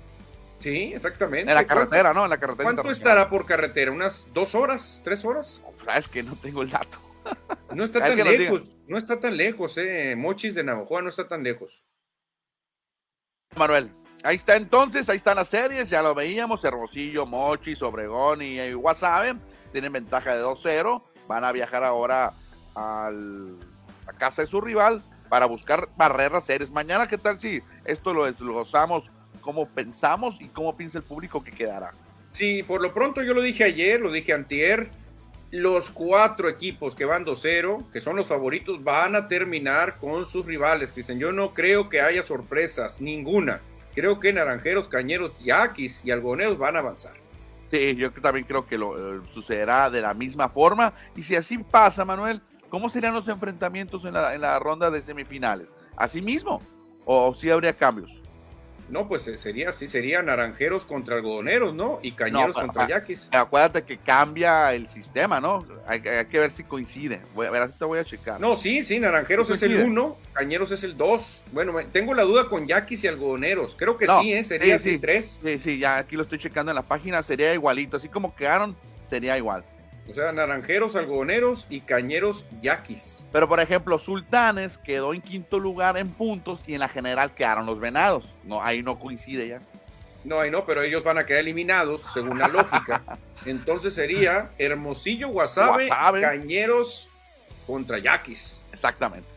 [0.61, 1.51] Sí, exactamente.
[1.51, 2.25] En la carretera, ¿no?
[2.25, 2.65] En la carretera.
[2.65, 3.91] ¿Cuánto estará por carretera?
[3.91, 5.61] ¿Unas dos horas, tres horas?
[5.97, 6.99] es que no tengo el dato.
[7.73, 10.15] No está tan lejos, no está tan lejos, eh.
[10.15, 11.83] Mochis de Navajoa no está tan lejos.
[13.57, 13.91] Manuel,
[14.23, 18.75] ahí está entonces, ahí están las series, ya lo veíamos, Hermosillo, Mochis, Obregón y, y
[19.73, 22.35] tienen ventaja de 2-0, van a viajar ahora
[22.75, 23.57] al,
[24.07, 26.71] a casa de su rival para buscar barrer las series.
[26.71, 31.51] Mañana, ¿qué tal si esto lo desglosamos, cómo pensamos y cómo piensa el público que
[31.51, 31.95] quedará?
[32.31, 34.91] Sí, por lo pronto yo lo dije ayer, lo dije antier,
[35.51, 40.47] los cuatro equipos que van 2-0, que son los favoritos, van a terminar con sus
[40.47, 40.95] rivales.
[40.95, 43.61] Dicen, yo no creo que haya sorpresas, ninguna.
[43.95, 47.13] Creo que Naranjeros, Cañeros, Yaquis y Algoneros van a avanzar.
[47.71, 50.93] Sí, yo también creo que lo eh, sucederá de la misma forma.
[51.17, 55.01] Y si así pasa, Manuel, ¿cómo serían los enfrentamientos en la, en la ronda de
[55.03, 55.69] semifinales?
[55.97, 56.63] ¿Así mismo?
[57.05, 58.22] ¿O sí habría cambios?
[58.93, 61.99] No, pues eh, sería así, sería naranjeros contra algodoneros, ¿no?
[62.03, 63.27] Y cañeros contra yaquis.
[63.33, 65.67] Acuérdate que cambia el sistema, ¿no?
[65.87, 67.23] Hay, que ver si coincide.
[67.35, 68.39] Voy a ver, así te voy a checar.
[68.39, 71.43] No, sí, sí, naranjeros es el 1, cañeros es el 2.
[71.53, 73.77] Bueno, tengo la duda con yaquis y algodoneros.
[73.79, 74.45] Creo que sí, ¿eh?
[74.45, 75.41] Sería sí, el 3.
[75.43, 77.97] Sí, sí, ya aquí lo estoy checando en la página, sería igualito.
[77.97, 78.77] Así como quedaron,
[79.09, 79.65] sería igual.
[80.09, 83.23] O sea, naranjeros, algodoneros y cañeros, yaquis.
[83.31, 87.67] Pero, por ejemplo, Sultanes quedó en quinto lugar en puntos y en la general quedaron
[87.67, 88.25] los venados.
[88.45, 89.61] No, ahí no coincide ya.
[90.25, 93.03] No, ahí no, pero ellos van a quedar eliminados según la lógica.
[93.47, 97.09] Entonces sería Hermosillo, Guasave, Cañeros
[97.67, 98.61] contra Yaquis.
[98.73, 99.29] Exactamente.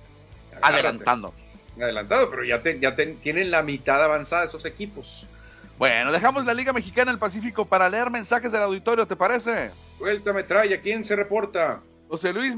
[0.62, 1.34] Adelantando.
[1.80, 5.26] Adelantado, pero ya, ya tienen la mitad avanzada esos equipos.
[5.78, 9.72] Bueno, dejamos la Liga Mexicana del Pacífico para leer mensajes del auditorio, ¿te parece?
[10.00, 11.82] Vuelta metralla, ¿quién se reporta?
[12.08, 12.56] José Luis,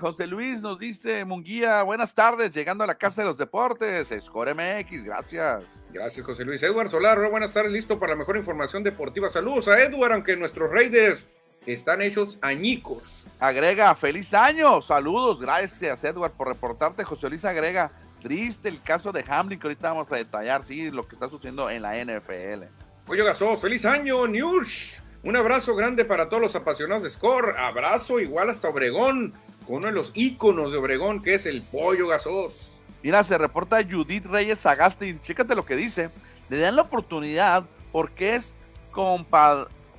[0.00, 4.54] José Luis nos dice, Munguía, buenas tardes, llegando a la Casa de los Deportes, Score
[4.54, 5.62] MX, gracias.
[5.92, 6.62] Gracias, José Luis.
[6.62, 9.30] Edward Solar, buenas tardes, listo para la mejor información deportiva.
[9.30, 11.24] Saludos a Edward, aunque nuestros Raiders
[11.64, 13.24] están hechos añicos.
[13.40, 17.04] Agrega, feliz año, saludos, gracias Edward por reportarte.
[17.04, 21.06] José Luis agrega, triste el caso de Hamlin, que ahorita vamos a detallar, sí, lo
[21.06, 22.64] que está sucediendo en la NFL.
[23.06, 25.02] Oye, Gasos, feliz año, News.
[25.22, 27.56] Un abrazo grande para todos los apasionados de Score.
[27.58, 29.34] Abrazo igual hasta Obregón,
[29.66, 32.72] con uno de los íconos de Obregón, que es el Pollo Gasos.
[33.02, 36.10] Mira, se reporta Judith Reyes Sagasti, y chécate lo que dice.
[36.48, 38.54] Le dan la oportunidad porque es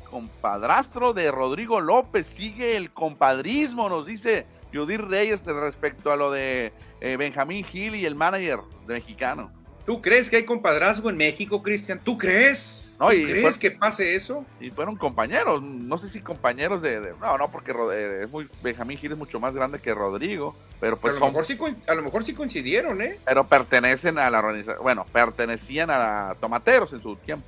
[0.10, 2.28] compadrastro de Rodrigo López.
[2.28, 8.06] Sigue el compadrismo, nos dice Judith Reyes respecto a lo de eh, Benjamín Gil y
[8.06, 9.52] el manager de mexicano.
[9.86, 12.00] ¿Tú crees que hay compadrazgo en México, Cristian?
[12.04, 12.96] ¿Tú crees?
[13.00, 14.46] No, ¿Crees que pase eso?
[14.60, 18.98] Y fueron compañeros, no sé si compañeros de, no, no, porque eh, es muy Benjamín
[18.98, 21.58] Gil es mucho más grande que Rodrigo, pero pues a, lo mejor sí,
[21.88, 23.18] a lo mejor sí coincidieron, ¿eh?
[23.26, 27.48] Pero pertenecen a la organización, bueno, pertenecían a Tomateros en su tiempo.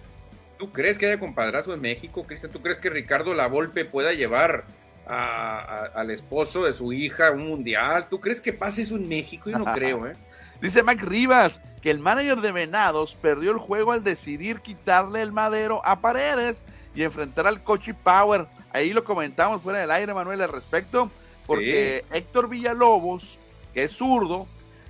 [0.58, 2.52] ¿Tú crees que haya compadrazgo en México, Cristian?
[2.52, 4.64] ¿Tú crees que Ricardo Lavolpe pueda llevar
[5.08, 8.08] al esposo de su hija a un mundial?
[8.10, 9.50] ¿Tú crees que pase eso en México?
[9.50, 10.14] Yo no creo, ¿eh?
[10.62, 15.32] Dice Mike Rivas que el manager de Venados perdió el juego al decidir quitarle el
[15.32, 18.46] madero a Paredes y enfrentar al Cochi Power.
[18.72, 21.10] Ahí lo comentamos fuera del aire, Manuel, al respecto,
[21.48, 23.40] porque Héctor Villalobos,
[23.74, 24.48] que es zurdo,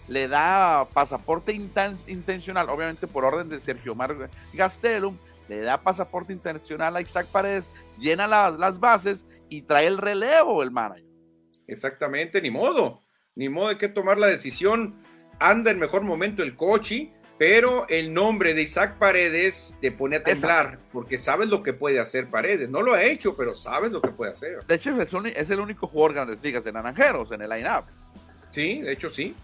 [0.08, 5.15] le da pasaporte intencional, obviamente por orden de Sergio Mar Gastelum,
[5.47, 10.71] le da pasaporte intencional a Isaac Paredes, llena las bases y trae el relevo el
[10.71, 11.05] manager.
[11.67, 13.03] Exactamente, ni modo,
[13.35, 15.03] ni modo de que tomar la decisión
[15.39, 20.23] anda en mejor momento el Cochi, pero el nombre de Isaac Paredes te pone a
[20.23, 22.69] temblar, porque sabes lo que puede hacer Paredes.
[22.69, 24.63] No lo ha hecho, pero sabes lo que puede hacer.
[24.65, 27.85] De hecho, es el único jugador grandes ligas de Naranjeros en el line-up.
[28.51, 29.35] Sí, de hecho sí.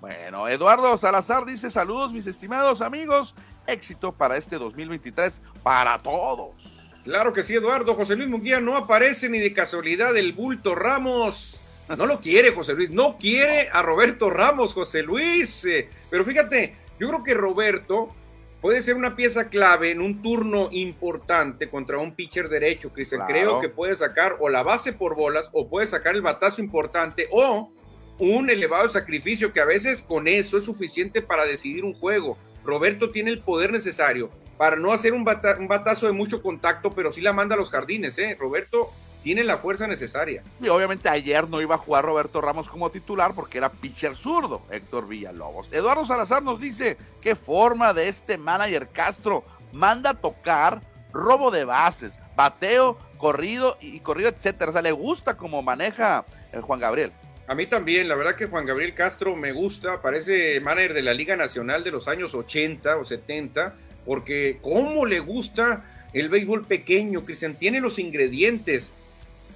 [0.00, 3.34] Bueno, Eduardo Salazar dice saludos mis estimados amigos,
[3.66, 6.77] éxito para este 2023 para todos.
[7.08, 7.94] Claro que sí, Eduardo.
[7.94, 11.58] José Luis Munguía no aparece ni de casualidad el bulto Ramos.
[11.96, 15.64] No lo quiere José Luis, no quiere a Roberto Ramos, José Luis.
[15.64, 18.14] Eh, pero fíjate, yo creo que Roberto
[18.60, 23.58] puede ser una pieza clave en un turno importante contra un pitcher derecho, que Creo
[23.58, 27.72] que puede sacar o la base por bolas o puede sacar el batazo importante o
[28.18, 32.36] un elevado sacrificio que a veces con eso es suficiente para decidir un juego.
[32.66, 37.12] Roberto tiene el poder necesario para no hacer un, un batazo de mucho contacto, pero
[37.12, 38.18] sí la manda a los jardines.
[38.18, 38.36] ¿eh?
[38.38, 38.90] Roberto
[39.22, 40.42] tiene la fuerza necesaria.
[40.60, 44.62] Y obviamente ayer no iba a jugar Roberto Ramos como titular porque era pitcher zurdo,
[44.70, 45.72] Héctor Villalobos.
[45.72, 52.18] Eduardo Salazar nos dice qué forma de este manager Castro manda tocar robo de bases,
[52.36, 54.70] bateo, corrido y corrido, etcétera.
[54.70, 57.12] O sea, le gusta cómo maneja el Juan Gabriel.
[57.46, 61.14] A mí también, la verdad que Juan Gabriel Castro me gusta, parece manager de la
[61.14, 63.74] Liga Nacional de los años 80 o 70,
[64.08, 68.90] porque cómo le gusta el béisbol pequeño, Cristian, tiene los ingredientes,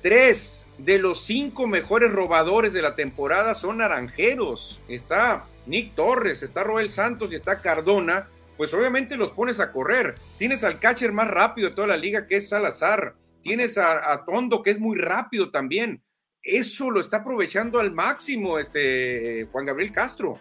[0.03, 4.79] tres de los cinco mejores robadores de la temporada son naranjeros.
[4.88, 8.29] Está Nick Torres, está Roel Santos y está Cardona.
[8.59, 10.17] Pues obviamente los pones a correr.
[10.37, 13.15] Tienes al catcher más rápido de toda la liga que es Salazar.
[13.43, 16.03] Tienes a, Tondo que es muy rápido también.
[16.43, 20.38] Eso lo está aprovechando al máximo este Juan Gabriel Castro.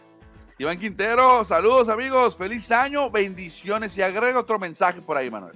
[0.62, 5.56] Iván Quintero, saludos amigos, feliz año, bendiciones y agrega otro mensaje por ahí, Manuel.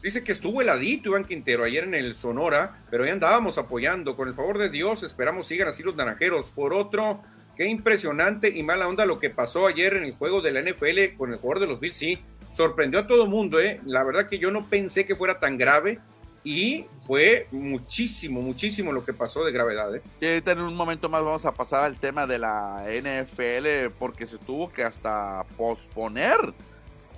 [0.00, 4.14] Dice que estuvo heladito Iván Quintero ayer en el Sonora, pero ya andábamos apoyando.
[4.14, 6.46] Con el favor de Dios, esperamos sigan así los naranjeros.
[6.54, 7.20] Por otro,
[7.56, 11.16] qué impresionante y mala onda lo que pasó ayer en el juego de la NFL
[11.16, 11.96] con el jugador de los Bills.
[11.96, 12.20] Sí,
[12.56, 13.80] sorprendió a todo mundo, ¿eh?
[13.84, 15.98] La verdad que yo no pensé que fuera tan grave
[16.44, 19.94] y fue muchísimo, muchísimo lo que pasó de gravedad.
[20.20, 20.42] ¿eh?
[20.44, 24.70] en un momento más vamos a pasar al tema de la NFL porque se tuvo
[24.70, 26.54] que hasta posponer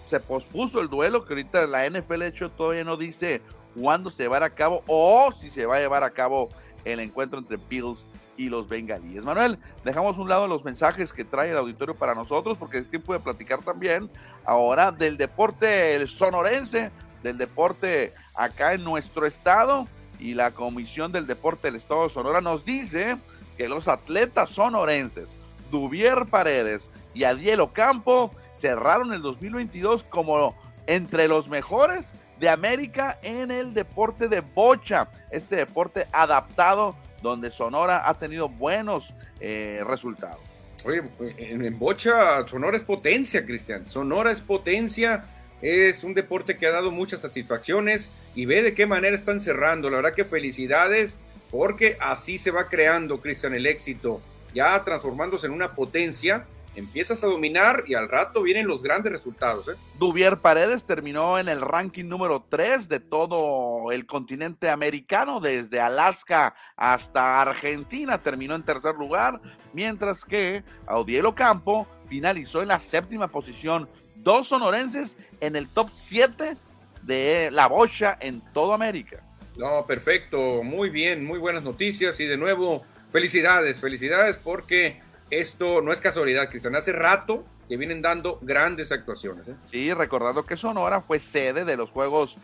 [0.09, 3.43] se pospuso el duelo, que ahorita la NFL de hecho todavía no dice
[3.75, 6.49] cuándo se va a cabo o si se va a llevar a cabo
[6.85, 9.25] el encuentro entre Bills y los bengalíes.
[9.25, 13.13] Manuel, dejamos un lado los mensajes que trae el auditorio para nosotros porque es tiempo
[13.13, 14.09] de platicar también
[14.45, 16.91] ahora del deporte el sonorense,
[17.27, 19.89] del deporte acá en nuestro estado
[20.21, 23.17] y la Comisión del Deporte del Estado de Sonora nos dice
[23.59, 25.29] que los atletas sonorenses
[25.71, 30.55] Duvier Paredes y Adielo Campo cerraron el 2022 como
[30.87, 38.09] entre los mejores de América en el deporte de bocha, este deporte adaptado donde Sonora
[38.09, 40.41] ha tenido buenos eh, resultados.
[40.85, 41.03] Oye,
[41.39, 43.85] en, bocha Sonora es potencia, Cristian.
[43.87, 45.25] Sonora es potencia,
[45.63, 49.91] es un deporte que ha dado muchas satisfacciones y ve de qué manera están cerrando.
[49.91, 51.19] La verdad que felicidades
[51.51, 54.21] porque así se va creando, Cristian, el éxito,
[54.55, 59.67] ya transformándose en una potencia empiezas a dominar y al rato vienen los grandes resultados.
[59.69, 59.73] ¿eh?
[59.99, 66.55] Duvier Paredes terminó en el ranking número 3 de todo el continente americano, desde Alaska
[66.77, 69.41] hasta Argentina, terminó en tercer lugar,
[69.73, 73.89] mientras que Audielo Campo finalizó en la séptima posición.
[74.27, 76.57] Dos sonorenses en el top 7
[77.03, 79.23] de la bocha en toda América.
[79.57, 85.93] No, perfecto, muy bien, muy buenas noticias y de nuevo felicidades, felicidades porque esto no
[85.93, 86.75] es casualidad, Cristian.
[86.75, 89.47] Hace rato que vienen dando grandes actuaciones.
[89.47, 89.55] ¿eh?
[89.67, 92.37] Sí, recordando que Sonora fue sede de los Juegos,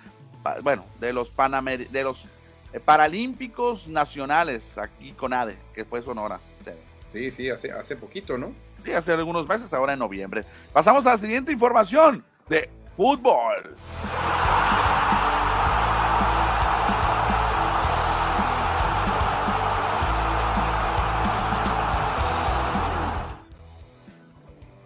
[0.62, 2.26] bueno, de los, Panamer de los
[2.72, 6.78] eh, Paralímpicos Nacionales aquí con ADE, que fue Sonora sede.
[7.12, 8.54] Sí, sí, hace, hace poquito, ¿no?
[8.84, 10.44] Sí, hace algunos meses, ahora en noviembre.
[10.72, 13.76] Pasamos a la siguiente información de fútbol.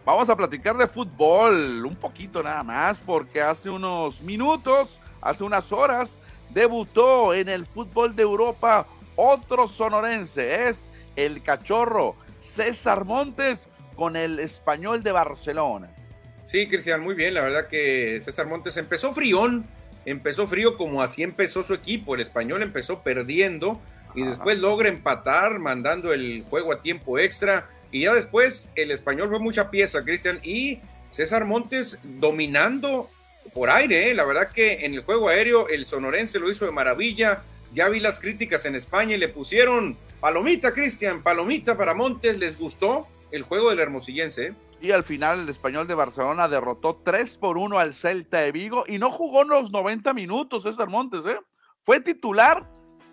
[0.04, 5.72] Vamos a platicar de fútbol, un poquito nada más, porque hace unos minutos, hace unas
[5.72, 6.16] horas,
[6.50, 14.38] debutó en el fútbol de Europa otro sonorense, es el cachorro César Montes con el
[14.38, 15.90] español de Barcelona.
[16.46, 19.66] Sí, Cristian, muy bien, la verdad que César Montes empezó frión,
[20.04, 23.80] empezó frío como así empezó su equipo, el español empezó perdiendo
[24.14, 29.28] y después logra empatar mandando el juego a tiempo extra y ya después el español
[29.28, 30.78] fue mucha pieza, Cristian, y
[31.11, 33.11] César Montes dominando
[33.52, 34.14] por aire, ¿eh?
[34.14, 37.42] la verdad que en el juego aéreo el sonorense lo hizo de maravilla.
[37.72, 42.59] Ya vi las críticas en España y le pusieron palomita, Cristian, palomita para Montes, les
[42.59, 44.55] gustó el juego del hermosillense.
[44.81, 48.85] Y al final el español de Barcelona derrotó 3 por 1 al Celta de Vigo
[48.87, 51.38] y no jugó los 90 minutos César Montes, ¿eh?
[51.83, 52.66] Fue titular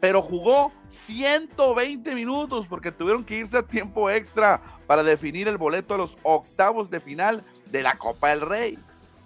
[0.04, 5.94] pero jugó 120 minutos porque tuvieron que irse a tiempo extra para definir el boleto
[5.94, 8.78] a los octavos de final de la Copa del Rey.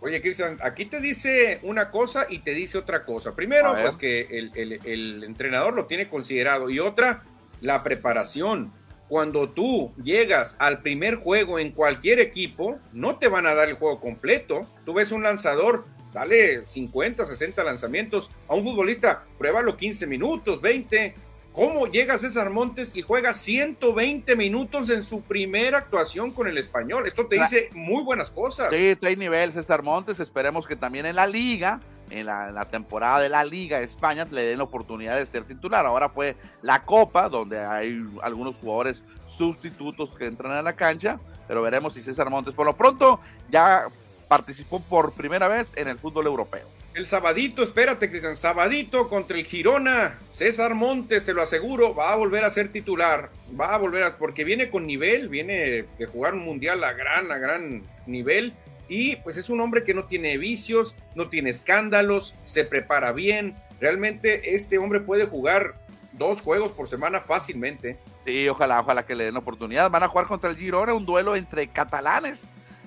[0.02, 3.34] Oye, Cristian, aquí te dice una cosa y te dice otra cosa.
[3.34, 7.24] Primero, pues que el, entrenador lo tiene considerado y otra,
[7.60, 8.72] la preparación.
[9.10, 13.76] Cuando tú llegas al primer juego en cualquier equipo, no te van a dar el
[13.76, 14.68] juego completo.
[14.86, 18.30] Tú ves un lanzador dale 50, 60 lanzamientos.
[18.48, 21.16] A un futbolista, pruébalo 15 minutos, 20.
[21.52, 27.08] ¿Cómo llega César Montes y juega 120 minutos en su primera actuación con el español?
[27.08, 28.72] Esto te dice muy buenas cosas.
[28.72, 30.20] Sí, hay nivel César Montes.
[30.20, 34.46] Esperemos que también en la liga, en la, temporada de la Liga de España, le
[34.46, 35.86] den la oportunidad de ser titular.
[35.86, 41.62] Ahora fue la Copa, donde hay algunos jugadores sustitutos que entran a la cancha, pero
[41.62, 43.86] veremos si César Montes, por lo pronto, ya
[44.28, 46.68] participó por primera vez en el fútbol europeo.
[46.94, 50.18] El sabadito, espérate, Cristian, sabadito contra el Girona.
[50.32, 53.30] César Montes, te lo aseguro, va a volver a ser titular.
[53.60, 57.32] Va a volver a, porque viene con nivel, viene de jugar un mundial a gran,
[57.32, 58.54] a gran nivel.
[58.90, 63.56] Y pues es un hombre que no tiene vicios, no tiene escándalos, se prepara bien.
[63.80, 65.76] Realmente este hombre puede jugar
[66.14, 67.98] dos juegos por semana fácilmente.
[68.26, 69.90] Sí, ojalá, ojalá que le den oportunidad.
[69.92, 72.44] Van a jugar contra el Girona, un duelo entre catalanes,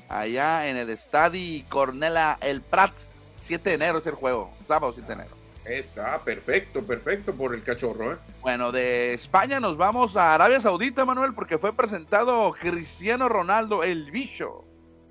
[0.08, 2.92] allá en el Estadi Cornela El Prat.
[3.36, 5.40] 7 de enero es el juego, sábado 7 de enero.
[5.64, 8.14] Está perfecto, perfecto por el cachorro.
[8.14, 8.16] ¿eh?
[8.40, 14.10] Bueno, de España nos vamos a Arabia Saudita, Manuel, porque fue presentado Cristiano Ronaldo, el
[14.10, 14.64] bicho.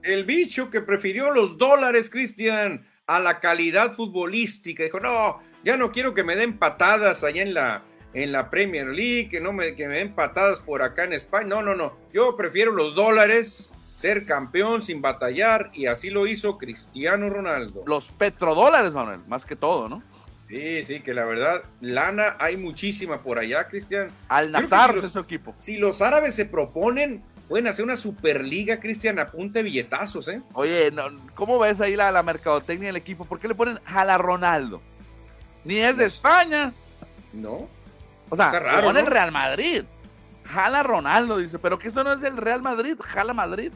[0.04, 4.84] El bicho que prefirió los dólares, Cristian, a la calidad futbolística.
[4.84, 7.82] Dijo, no, ya no quiero que me den patadas allá en la,
[8.14, 11.48] en la Premier League, que, no me, que me den patadas por acá en España.
[11.48, 11.98] No, no, no.
[12.14, 17.84] Yo prefiero los dólares, ser campeón sin batallar, y así lo hizo Cristiano Ronaldo.
[17.86, 20.04] Los petrodólares, Manuel, más que todo, ¿no?
[20.48, 24.10] Sí, sí, que la verdad, lana hay muchísima por allá, Cristian.
[24.30, 25.54] Al Nazar si de su equipo.
[25.56, 30.42] Si los árabes se proponen, pueden hacer una superliga, Cristian, a punta de billetazos, ¿eh?
[30.54, 30.92] Oye,
[31.36, 33.26] ¿cómo ves ahí la, la mercadotecnia del equipo?
[33.26, 34.82] ¿Por qué le ponen Jala Ronaldo?
[35.66, 36.72] Ni es de España.
[37.34, 37.68] No.
[38.30, 39.84] O sea, raro, pone el Real Madrid.
[40.46, 43.74] Jala Ronaldo, dice, pero que eso no es el Real Madrid, jala Madrid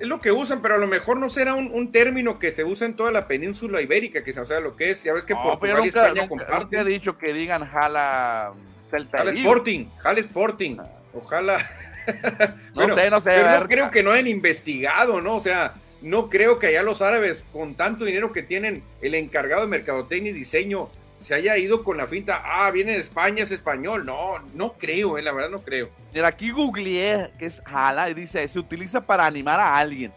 [0.00, 2.86] es lo que usan, pero a lo mejor no será un, término que se usa
[2.86, 5.84] en toda la península ibérica, que sea lo que es, ya ves que por Portugal
[5.84, 6.80] y España comparten.
[6.80, 8.52] he dicho que digan jala
[8.90, 10.76] Celta Jala Sporting, jala Sporting,
[11.14, 11.58] ojalá.
[12.74, 13.30] no sé, no sé.
[13.30, 15.36] Pero no creo que no hayan investigado, ¿no?
[15.36, 19.62] O sea, no creo que allá los árabes, con tanto dinero que tienen, el encargado
[19.62, 20.90] de mercadotecnia y diseño,
[21.20, 24.04] se haya ido con la finta, ah, viene de España, es español.
[24.04, 25.88] No, no creo, eh, la verdad no creo.
[26.14, 30.12] Mira, aquí googleé que es jala y dice, se utiliza para animar a alguien.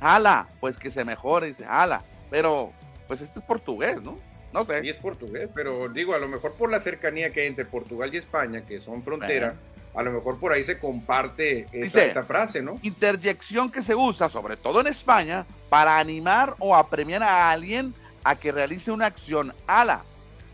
[0.00, 2.02] Jala, pues que se mejore, dice jala.
[2.30, 2.72] Pero,
[3.08, 4.18] pues este es portugués, ¿no?
[4.52, 4.82] No sé.
[4.82, 8.14] Sí es portugués, pero digo, a lo mejor por la cercanía que hay entre Portugal
[8.14, 9.54] y España, que son frontera,
[9.96, 12.78] a lo mejor por ahí se comparte esa, esa, frase, ¿no?
[12.82, 18.36] Interjección que se usa, sobre todo en España, para animar o apremiar a alguien a
[18.36, 19.54] que realice una acción.
[19.66, 20.04] Ala,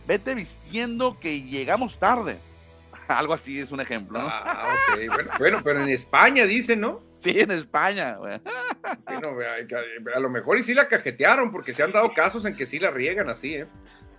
[0.07, 2.37] vete vistiendo que llegamos tarde.
[3.09, 4.21] Algo así es un ejemplo.
[4.21, 4.27] ¿no?
[4.29, 4.75] Ah,
[5.37, 7.01] bueno, pero en España dicen, ¿no?
[7.19, 8.17] Sí, en España.
[8.17, 8.41] Bueno,
[10.15, 12.79] a lo mejor y sí la cajetearon, porque se han dado casos en que sí
[12.79, 13.67] la riegan así, ¿eh?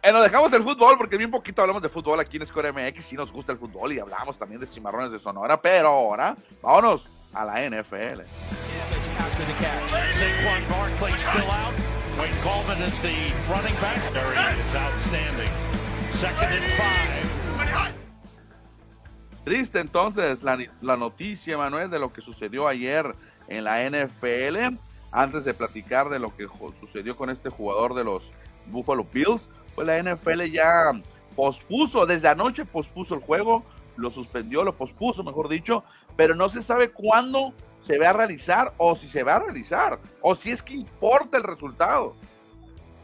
[0.05, 3.02] Bueno, dejamos el fútbol porque bien poquito hablamos de fútbol aquí en Score MX.
[3.07, 7.09] Sí nos gusta el fútbol y hablamos también de cimarrones de Sonora, pero ahora vámonos
[7.32, 8.20] a la NFL.
[19.44, 23.14] Triste entonces la, noticia, Manuel, de lo que sucedió ayer
[23.48, 24.76] en la NFL.
[25.12, 26.46] Antes de platicar de lo que
[26.78, 28.34] sucedió con este jugador de los
[28.66, 30.92] Buffalo Bills, pues la NFL ya
[31.34, 33.64] pospuso, desde anoche pospuso el juego,
[33.96, 35.84] lo suspendió, lo pospuso, mejor dicho,
[36.16, 37.52] pero no se sabe cuándo
[37.86, 41.36] se va a realizar o si se va a realizar o si es que importa
[41.36, 42.16] el resultado.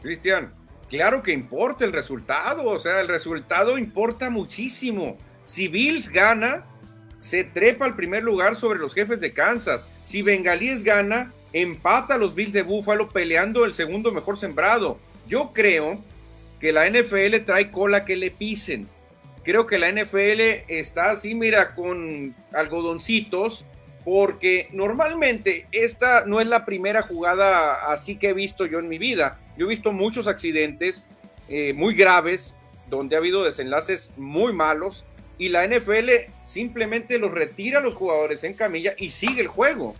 [0.01, 0.53] Cristian,
[0.89, 5.17] claro que importa el resultado, o sea, el resultado importa muchísimo.
[5.45, 6.65] Si Bills gana,
[7.19, 9.87] se trepa al primer lugar sobre los jefes de Kansas.
[10.03, 14.97] Si Bengalíes gana, empata a los Bills de Buffalo peleando el segundo mejor sembrado.
[15.31, 15.97] Yo creo
[16.59, 18.89] que la NFL trae cola que le pisen.
[19.45, 23.63] Creo que la NFL está así, mira, con algodoncitos
[24.03, 28.97] porque normalmente esta no es la primera jugada así que he visto yo en mi
[28.97, 29.39] vida.
[29.55, 31.05] Yo he visto muchos accidentes
[31.47, 32.53] eh, muy graves
[32.89, 35.05] donde ha habido desenlaces muy malos
[35.37, 36.09] y la NFL
[36.43, 39.95] simplemente los retira a los jugadores en camilla y sigue el juego.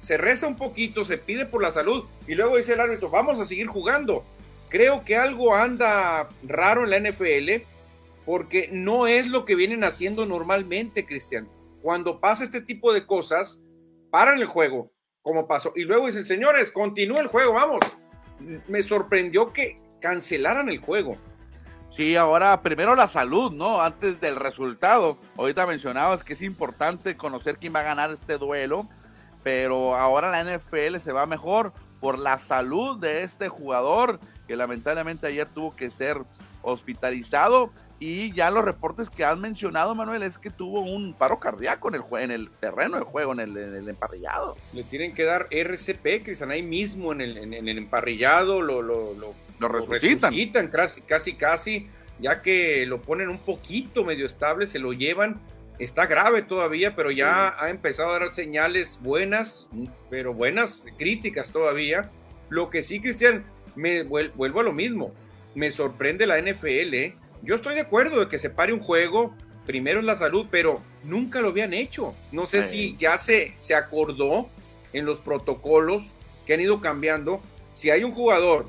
[0.00, 3.40] Se reza un poquito, se pide por la salud y luego dice el árbitro, vamos
[3.40, 4.24] a seguir jugando.
[4.70, 7.66] Creo que algo anda raro en la NFL
[8.24, 11.46] porque no es lo que vienen haciendo normalmente, Cristian
[11.82, 13.60] cuando pasa este tipo de cosas,
[14.10, 14.92] paran el juego,
[15.22, 17.80] como pasó, y luego dicen, señores, continúa el juego, vamos.
[18.68, 21.16] Me sorprendió que cancelaran el juego.
[21.90, 23.82] Sí, ahora primero la salud, ¿no?
[23.82, 25.18] Antes del resultado.
[25.36, 28.88] Ahorita mencionabas que es importante conocer quién va a ganar este duelo,
[29.42, 35.26] pero ahora la NFL se va mejor por la salud de este jugador que lamentablemente
[35.26, 36.18] ayer tuvo que ser
[36.62, 37.70] hospitalizado
[38.02, 41.96] y ya los reportes que has mencionado, Manuel, es que tuvo un paro cardíaco en
[41.96, 44.56] el, en el terreno de juego, en el, emparrillado.
[44.72, 49.12] Le tienen que dar RCP, Cristian, ahí mismo en el, en, el emparrillado lo, lo,
[49.58, 50.32] lo, resucitan.
[50.68, 51.88] casi, casi, casi,
[52.18, 55.38] ya que lo ponen un poquito medio estable, se lo llevan.
[55.80, 59.68] Está grave todavía, pero ya ha empezado a dar señales buenas,
[60.10, 62.10] pero buenas críticas todavía.
[62.50, 65.12] Lo que sí, Cristian, me vuelvo a lo mismo.
[65.54, 67.14] Me sorprende la NFL, ¿eh?
[67.42, 69.34] Yo estoy de acuerdo de que se pare un juego,
[69.66, 72.14] primero es la salud, pero nunca lo habían hecho.
[72.30, 74.48] No sé si ya se, se acordó
[74.92, 76.04] en los protocolos
[76.46, 77.40] que han ido cambiando.
[77.72, 78.66] Si hay un jugador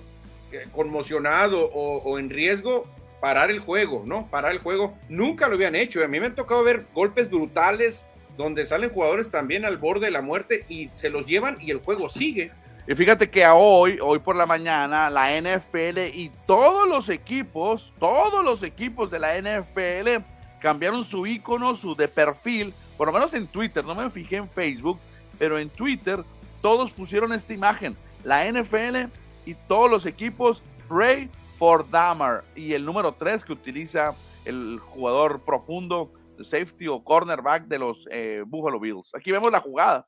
[0.51, 2.87] eh, conmocionado o, en riesgo,
[3.21, 4.27] parar el juego, ¿no?
[4.27, 4.97] Parar el juego.
[5.07, 6.03] Nunca lo habían hecho.
[6.03, 8.05] A mí me han tocado ver golpes brutales
[8.35, 11.77] donde salen jugadores también al borde de la muerte y se los llevan y el
[11.77, 12.51] juego sigue.
[12.87, 17.93] Y fíjate que a hoy, hoy por la mañana, la NFL y todos los equipos,
[17.99, 20.23] todos los equipos de la NFL
[20.59, 24.49] cambiaron su icono, su de perfil, por lo menos en Twitter, no me fijé en
[24.49, 24.99] Facebook,
[25.37, 26.23] pero en Twitter
[26.61, 29.11] todos pusieron esta imagen, la NFL
[29.45, 31.29] y todos los equipos Pray
[31.61, 36.11] for Damar y el número 3 que utiliza el jugador profundo,
[36.43, 39.13] safety o cornerback de los eh, Buffalo Bills.
[39.13, 40.07] Aquí vemos la jugada.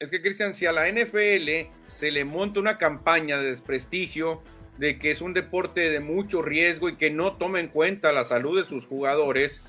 [0.00, 4.42] Es que, Cristian, si a la NFL se le monta una campaña de desprestigio,
[4.76, 8.24] de que es un deporte de mucho riesgo y que no toma en cuenta la
[8.24, 9.62] salud de sus jugadores,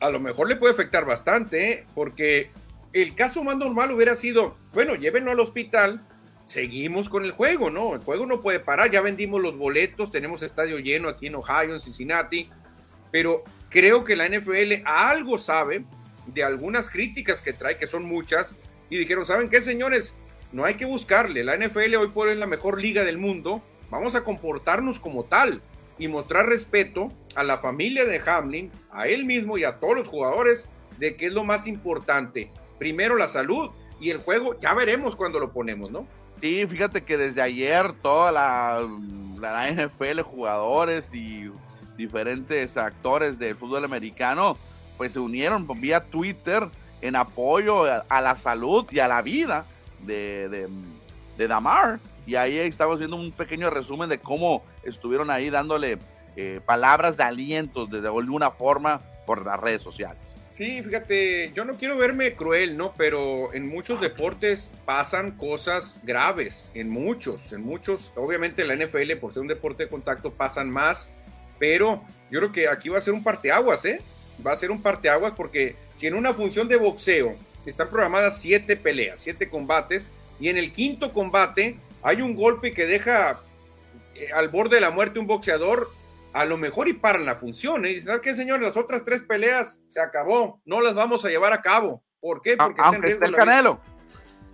[0.00, 1.86] a lo mejor le puede afectar bastante, ¿eh?
[1.94, 2.50] porque
[2.92, 6.04] el caso más normal hubiera sido, bueno, llévenlo al hospital,
[6.50, 7.94] seguimos con el juego, ¿no?
[7.94, 11.74] El juego no puede parar, ya vendimos los boletos, tenemos estadio lleno aquí en Ohio,
[11.74, 12.50] en Cincinnati,
[13.12, 15.84] pero creo que la NFL algo sabe
[16.26, 18.56] de algunas críticas que trae, que son muchas,
[18.88, 20.16] y dijeron, ¿saben qué, señores?
[20.50, 23.62] No hay que buscarle, la NFL hoy por hoy es la mejor liga del mundo,
[23.88, 25.62] vamos a comportarnos como tal
[26.00, 30.08] y mostrar respeto a la familia de Hamlin, a él mismo y a todos los
[30.08, 32.50] jugadores de que es lo más importante.
[32.76, 33.70] Primero la salud
[34.00, 36.08] y el juego, ya veremos cuando lo ponemos, ¿no?
[36.40, 38.88] Sí, fíjate que desde ayer toda la,
[39.38, 41.50] la NFL, jugadores y
[41.98, 44.56] diferentes actores del fútbol americano,
[44.96, 46.68] pues se unieron vía Twitter
[47.02, 49.66] en apoyo a, la salud y a la vida
[50.00, 50.68] de,
[51.36, 52.00] de, Damar.
[52.26, 55.98] Y ahí estamos viendo un pequeño resumen de cómo estuvieron ahí dándole
[56.36, 60.20] eh, palabras de aliento de alguna forma por las redes sociales.
[60.52, 62.92] Sí, fíjate, yo no quiero verme cruel, ¿no?
[62.96, 69.32] Pero en muchos deportes pasan cosas graves, en muchos, en muchos, obviamente la NFL por
[69.32, 71.08] ser un deporte de contacto pasan más,
[71.58, 74.02] pero yo creo que aquí va a ser un parteaguas, ¿eh?
[74.44, 78.76] Va a ser un parteaguas porque si en una función de boxeo están programadas siete
[78.76, 83.38] peleas, siete combates, y en el quinto combate hay un golpe que deja
[84.14, 85.90] eh, al borde de la muerte un boxeador,
[86.32, 87.84] a lo mejor y paran la función.
[87.84, 87.90] ¿eh?
[87.90, 88.62] Y dicen, ¿sabes qué, señor?
[88.62, 92.02] Las otras tres peleas se acabó, no las vamos a llevar a cabo.
[92.20, 92.56] ¿Por qué?
[92.56, 93.80] Porque aunque esté el Canelo.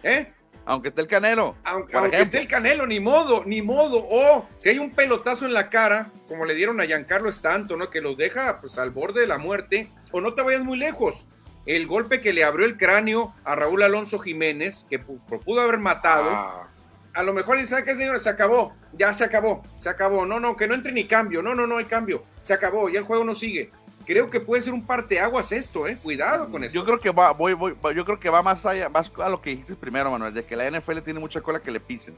[0.02, 0.32] ¿Eh?
[0.64, 1.56] Aunque esté el Canelo.
[1.64, 4.06] Aunque, esté el Canelo, ni modo, ni modo.
[4.10, 7.90] O si hay un pelotazo en la cara, como le dieron a Giancarlo Stanton, ¿no?
[7.90, 9.90] Que los deja pues al borde de la muerte.
[10.12, 11.28] O no te vayas muy lejos.
[11.66, 16.30] El golpe que le abrió el cráneo a Raúl Alonso Jiménez, que pudo haber matado.
[16.30, 16.68] Ah
[17.16, 18.22] a lo mejor dice, ¿sabe qué, señores?
[18.22, 20.26] Se acabó, ya se acabó, se acabó.
[20.26, 21.40] No, no, que no entre ni cambio.
[21.40, 22.24] No, no, no hay cambio.
[22.42, 23.70] Se acabó, ya el juego no sigue.
[24.04, 25.96] Creo que puede ser un parteaguas esto, ¿eh?
[26.00, 26.74] Cuidado con eso.
[26.74, 29.40] Yo creo que va, voy, voy, yo creo que va más allá, más a lo
[29.40, 32.14] que dijiste primero, Manuel, de que la NFL tiene mucha cola que le pisen.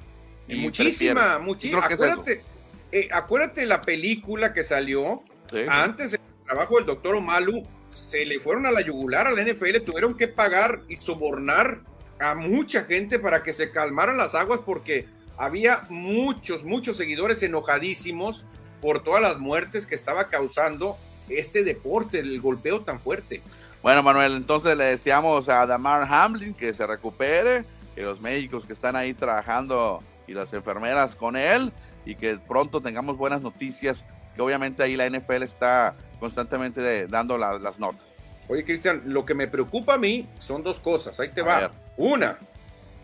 [0.49, 1.87] Y muchísima, muchísima.
[1.87, 2.43] Acuérdate,
[2.91, 5.23] eh, acuérdate la película que salió
[5.69, 7.63] antes del trabajo del doctor Omalu,
[7.95, 11.83] se le fueron a la yugular a la NFL, tuvieron que pagar y sobornar
[12.21, 15.07] a mucha gente para que se calmaran las aguas porque
[15.37, 18.45] había muchos, muchos seguidores enojadísimos
[18.81, 20.97] por todas las muertes que estaba causando
[21.29, 23.43] este deporte, el golpeo tan fuerte.
[23.83, 27.65] Bueno, Manuel, entonces le deseamos a Damar Hamlin que se recupere,
[27.95, 31.73] que los médicos que están ahí trabajando y las enfermeras con él
[32.05, 34.05] y que pronto tengamos buenas noticias,
[34.35, 38.03] que obviamente ahí la NFL está constantemente dando las notas.
[38.49, 41.21] Oye, Cristian, lo que me preocupa a mí son dos cosas.
[41.21, 41.71] Ahí te va.
[41.99, 42.39] Una,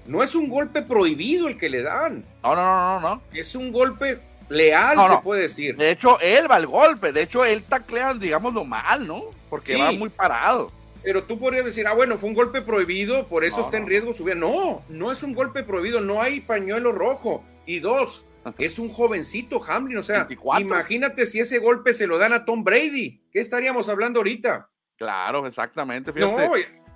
[0.07, 2.25] no es un golpe prohibido el que le dan.
[2.43, 3.23] No, no, no, no, no.
[3.33, 5.77] Es un golpe leal, se puede decir.
[5.77, 7.13] De hecho, él va al golpe.
[7.13, 9.25] De hecho, él taclea, digámoslo mal, ¿no?
[9.51, 10.71] Porque va muy parado.
[11.03, 14.15] Pero tú podrías decir, ah, bueno, fue un golpe prohibido, por eso está en riesgo
[14.15, 14.37] su vida.
[14.37, 17.45] No, no es un golpe prohibido, no hay pañuelo rojo.
[17.67, 18.25] Y dos,
[18.59, 20.27] es un jovencito Hamlin, o sea,
[20.59, 23.23] imagínate si ese golpe se lo dan a Tom Brady.
[23.33, 24.69] ¿Qué estaríamos hablando ahorita?
[24.97, 26.13] Claro, exactamente.
[26.15, 26.37] No,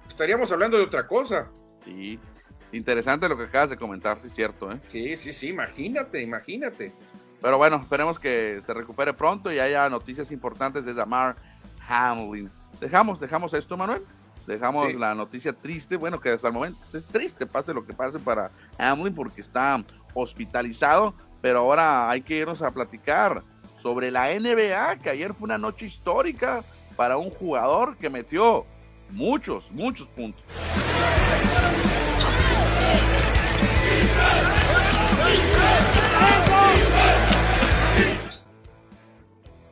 [0.09, 1.51] estaríamos hablando de otra cosa.
[1.89, 2.18] Sí,
[2.72, 4.70] interesante lo que acabas de comentar, sí es cierto.
[4.70, 4.78] ¿eh?
[4.89, 6.93] Sí, sí, sí, imagínate, imagínate.
[7.41, 11.36] Pero bueno, esperemos que se recupere pronto y haya noticias importantes de Damar
[11.89, 12.51] Hamlin.
[12.80, 14.03] Dejamos, dejamos esto, Manuel.
[14.47, 18.18] Dejamos la noticia triste, bueno, que hasta el momento es triste, pase lo que pase
[18.18, 19.84] para Hamlin porque está
[20.14, 23.45] hospitalizado, pero ahora hay que irnos a platicar
[23.78, 26.64] sobre la NBA, que ayer fue una noche histórica
[26.97, 28.64] para un jugador que metió
[29.11, 30.42] muchos, muchos puntos.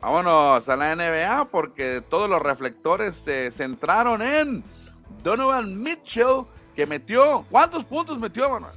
[0.01, 4.63] Vámonos a la NBA porque todos los reflectores se centraron en
[5.21, 6.43] Donovan Mitchell
[6.75, 8.73] que metió, ¿cuántos puntos metió, Manuel?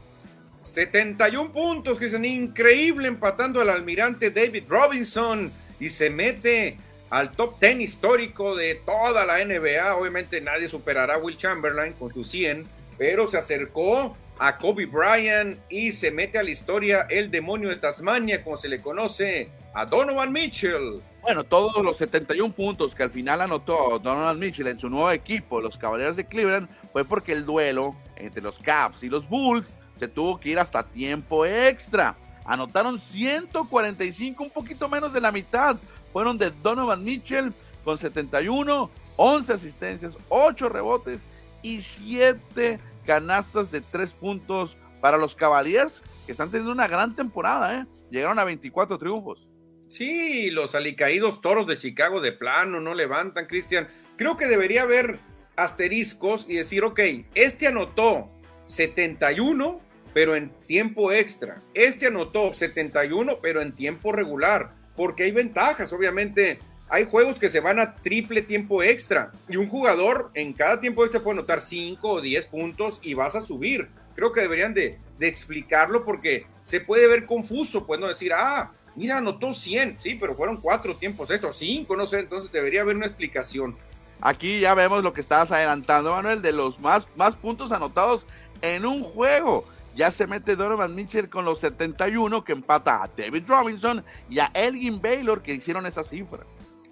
[0.62, 6.78] 71 puntos, que es increíble empatando al almirante David Robinson y se mete
[7.10, 9.94] al top 10 histórico de toda la NBA.
[9.96, 15.58] Obviamente nadie superará a Will Chamberlain con sus 100, pero se acercó a Kobe Bryant
[15.68, 19.84] y se mete a la historia el demonio de Tasmania, como se le conoce, a
[19.84, 21.02] Donovan Mitchell.
[21.20, 25.60] Bueno, todos los 71 puntos que al final anotó Donovan Mitchell en su nuevo equipo,
[25.60, 30.08] los Caballeros de Cleveland, fue porque el duelo entre los Caps y los Bulls se
[30.08, 32.16] tuvo que ir hasta tiempo extra.
[32.46, 35.76] Anotaron 145, un poquito menos de la mitad.
[36.12, 37.52] Fueron de Donovan Mitchell
[37.84, 41.26] con 71, 11 asistencias, 8 rebotes
[41.62, 47.80] y 7 canastas de 3 puntos para los Cavaliers, que están teniendo una gran temporada.
[47.80, 47.86] ¿eh?
[48.10, 49.46] Llegaron a 24 triunfos.
[49.88, 53.88] Sí, los alicaídos toros de Chicago de plano no levantan, Cristian.
[54.16, 55.18] Creo que debería haber
[55.56, 57.00] asteriscos y decir, ok,
[57.34, 58.30] este anotó
[58.68, 59.80] 71,
[60.14, 61.60] pero en tiempo extra.
[61.74, 66.58] Este anotó 71, pero en tiempo regular, porque hay ventajas, obviamente.
[66.90, 71.04] Hay juegos que se van a triple tiempo extra y un jugador en cada tiempo
[71.04, 73.88] extra puede anotar 5 o 10 puntos y vas a subir.
[74.14, 79.16] Creo que deberían de, explicarlo porque se puede ver confuso, pues no decir, ah, mira,
[79.16, 83.06] anotó 100, sí, pero fueron cuatro tiempos extra, cinco, no sé, entonces debería haber una
[83.06, 83.78] explicación.
[84.20, 88.26] Aquí ya vemos lo que estabas adelantando, Manuel, de los más, más puntos anotados
[88.60, 89.64] en un juego.
[89.94, 94.50] Ya se mete Donovan Mitchell con los 71 que empata a David Robinson y a
[94.54, 96.44] Elgin Baylor que hicieron esa cifra.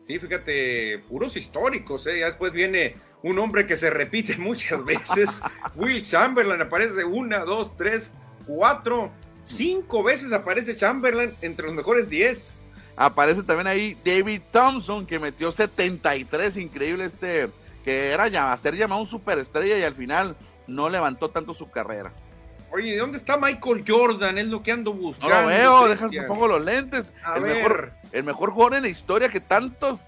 [0.06, 2.20] Sí, fíjate, puros históricos, ¿eh?
[2.20, 5.42] Ya después viene un hombre que se repite muchas veces.
[5.74, 8.12] Will Chamberlain aparece una, dos, tres,
[8.46, 9.10] cuatro,
[9.44, 12.62] cinco veces aparece Chamberlain entre los mejores diez.
[12.96, 17.48] Aparece también ahí David Thompson que metió 73, increíble este,
[17.84, 20.36] que era ya, ser llamado un superestrella y al final
[20.66, 22.12] no levantó tanto su carrera.
[22.70, 24.38] Oye, ¿de dónde está Michael Jordan?
[24.38, 25.34] Es lo que ando buscando.
[25.34, 27.06] No lo veo, déjame pongo los lentes.
[27.34, 30.00] el, Mejor, el mejor jugador en la historia que tantos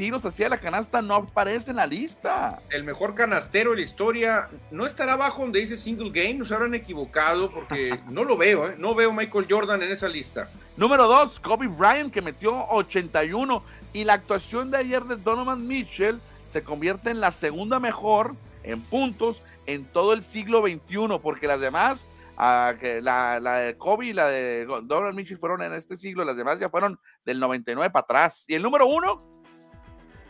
[0.00, 2.58] tiros hacia la canasta no aparece en la lista.
[2.70, 6.54] El mejor canastero de la historia no estará abajo donde dice single game, no se
[6.54, 8.74] habrán equivocado porque no lo veo, ¿eh?
[8.78, 10.48] no veo Michael Jordan en esa lista.
[10.78, 16.18] Número 2, Kobe Bryant que metió 81 y la actuación de ayer de Donovan Mitchell
[16.50, 19.42] se convierte en la segunda mejor en puntos
[19.74, 22.06] en todo el siglo XXI, porque las demás,
[22.36, 26.36] uh, que la, de Kobe y la de Donovan Mitchell fueron en este siglo, las
[26.36, 28.44] demás ya fueron del 99 para atrás.
[28.48, 29.26] Y el número uno.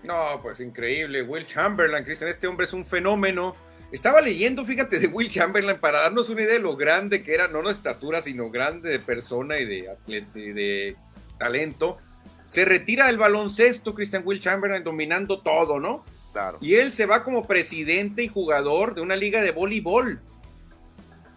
[0.03, 1.23] No, pues increíble.
[1.23, 3.55] Will Chamberlain, Cristian, este hombre es un fenómeno.
[3.93, 7.49] Estaba leyendo, fíjate, de Will Chamberlain para darnos una idea de lo grande que era,
[7.49, 10.97] no de estatura, sino grande de persona y de, de, de
[11.39, 11.99] talento.
[12.47, 16.05] Se retira del baloncesto, Christian Will Chamberlain, dominando todo, ¿no?
[16.33, 16.59] Claro.
[16.61, 20.21] Y él se va como presidente y jugador de una liga de voleibol.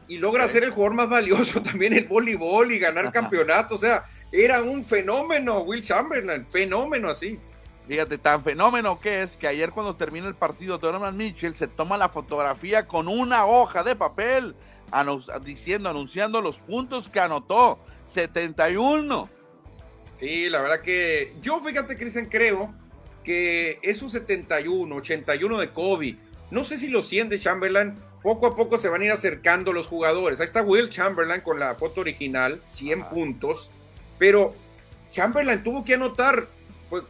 [0.07, 0.53] Y logra sí.
[0.53, 3.75] ser el jugador más valioso también en voleibol y ganar campeonato.
[3.75, 7.39] O sea, era un fenómeno, Will Chamberlain, fenómeno así.
[7.87, 11.97] Fíjate, tan fenómeno que es que ayer cuando termina el partido, Donovan Mitchell se toma
[11.97, 14.55] la fotografía con una hoja de papel
[15.43, 17.79] diciendo, anunciando los puntos que anotó.
[18.05, 19.29] 71.
[20.15, 22.73] Sí, la verdad que yo, fíjate, Cristian, creo
[23.23, 26.17] que esos 71, 81 de Kobe,
[26.51, 29.73] no sé si los 100 de Chamberlain, poco a poco se van a ir acercando
[29.73, 30.39] los jugadores.
[30.39, 33.09] Ahí está Will Chamberlain con la foto original, 100 ah.
[33.09, 33.69] puntos,
[34.17, 34.53] pero
[35.11, 36.47] Chamberlain tuvo que anotar
[36.89, 37.03] pues,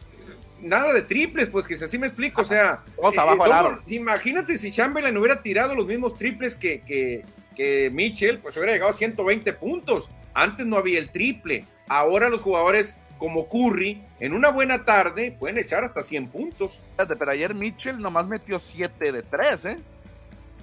[0.60, 4.72] nada de triples, pues que así me explico, o sea, eh, abajo no, imagínate si
[4.72, 9.52] Chamberlain hubiera tirado los mismos triples que, que, que Mitchell, pues hubiera llegado a 120
[9.54, 10.08] puntos.
[10.36, 15.56] Antes no había el triple, ahora los jugadores como Curry, en una buena tarde pueden
[15.56, 16.72] echar hasta 100 puntos.
[16.94, 19.78] Pero ayer Mitchell nomás metió 7 de 3, ¿eh?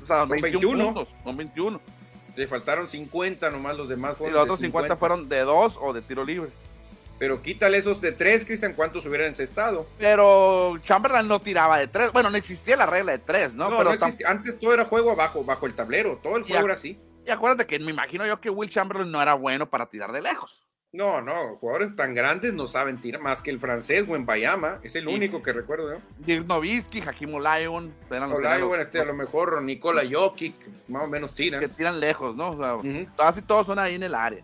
[0.03, 1.81] O sea, 21, 21 puntos, con 21.
[2.35, 4.31] Le faltaron 50 nomás, los demás fueron.
[4.31, 4.89] Y los otros 50.
[4.89, 6.51] 50 fueron de 2 o de tiro libre.
[7.17, 9.87] Pero quítale esos de 3, Cristian, ¿cuántos hubieran encestado?
[9.97, 12.11] Pero Chamberlain no tiraba de 3.
[12.11, 13.71] Bueno, no existía la regla de 3, ¿no?
[13.71, 16.19] no, Pero no Antes todo era juego abajo, bajo el tablero.
[16.21, 16.99] Todo el juego era así.
[17.25, 20.21] Y acuérdate que me imagino yo que Will Chamberlain no era bueno para tirar de
[20.21, 20.61] lejos.
[20.93, 24.79] No, no, jugadores tan grandes no saben tirar más que el francés o en Bayama,
[24.83, 25.89] es el único que recuerdo.
[25.89, 26.01] ¿no?
[26.19, 30.53] Dirk Nowitzki, Hakim Olajuwon, Olajuwon, este, a lo mejor Nikola Jokic,
[30.89, 31.61] más o menos tiran.
[31.61, 32.49] Que tiran lejos, ¿no?
[32.51, 33.07] O sea, uh -huh.
[33.15, 34.43] casi todos son ahí en el área.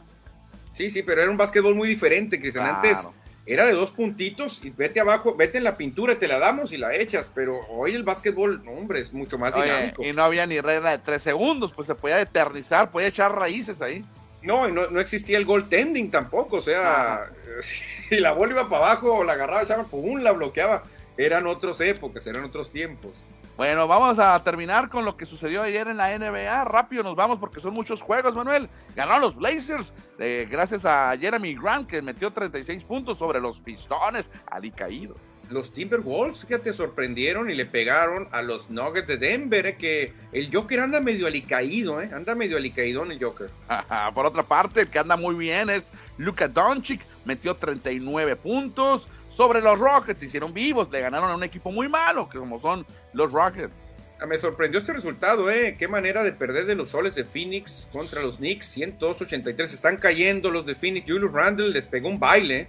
[0.74, 2.64] Sí, sí, pero era un básquetbol muy diferente, Cristian.
[2.64, 2.78] Claro.
[2.78, 3.08] Antes
[3.46, 6.78] era de dos puntitos y vete abajo, vete en la pintura, te la damos y
[6.78, 10.04] la echas, pero hoy el básquetbol, hombre, es mucho más Oye, dinámico.
[10.04, 13.82] Y no había ni regla de tres segundos, pues se podía eternizar, podía echar raíces
[13.82, 14.06] ahí.
[14.42, 17.32] No, no, no, existía el goaltending tampoco, o sea,
[18.10, 20.84] si la bola iba para abajo o la agarraba, echaba, pum, la bloqueaba.
[21.18, 23.12] Eran otras épocas, eran otros tiempos.
[23.58, 26.64] Bueno, vamos a terminar con lo que sucedió ayer en la NBA.
[26.66, 28.70] Rápido nos vamos porque son muchos juegos, Manuel.
[28.96, 34.30] Ganaron los Blazers eh, gracias a Jeremy Grant que metió 36 puntos sobre los Pistones
[34.46, 35.18] alicaídos.
[35.50, 40.14] Los Timberwolves, que te sorprendieron y le pegaron a los Nuggets de Denver, eh, que
[40.32, 43.50] el Joker anda medio alicaído, eh, anda medio alicaído en el Joker.
[44.14, 45.84] Por otra parte, el que anda muy bien es
[46.18, 51.72] Luka Doncic, metió 39 puntos sobre los Rockets, hicieron vivos, le ganaron a un equipo
[51.72, 53.94] muy malo, que como son los Rockets.
[54.20, 55.76] Ah, me sorprendió este resultado, ¿eh?
[55.78, 59.72] Qué manera de perder de los soles de Phoenix contra los Knicks, 183.
[59.72, 61.06] Están cayendo los de Phoenix.
[61.08, 62.68] Julius Randle les pegó un baile.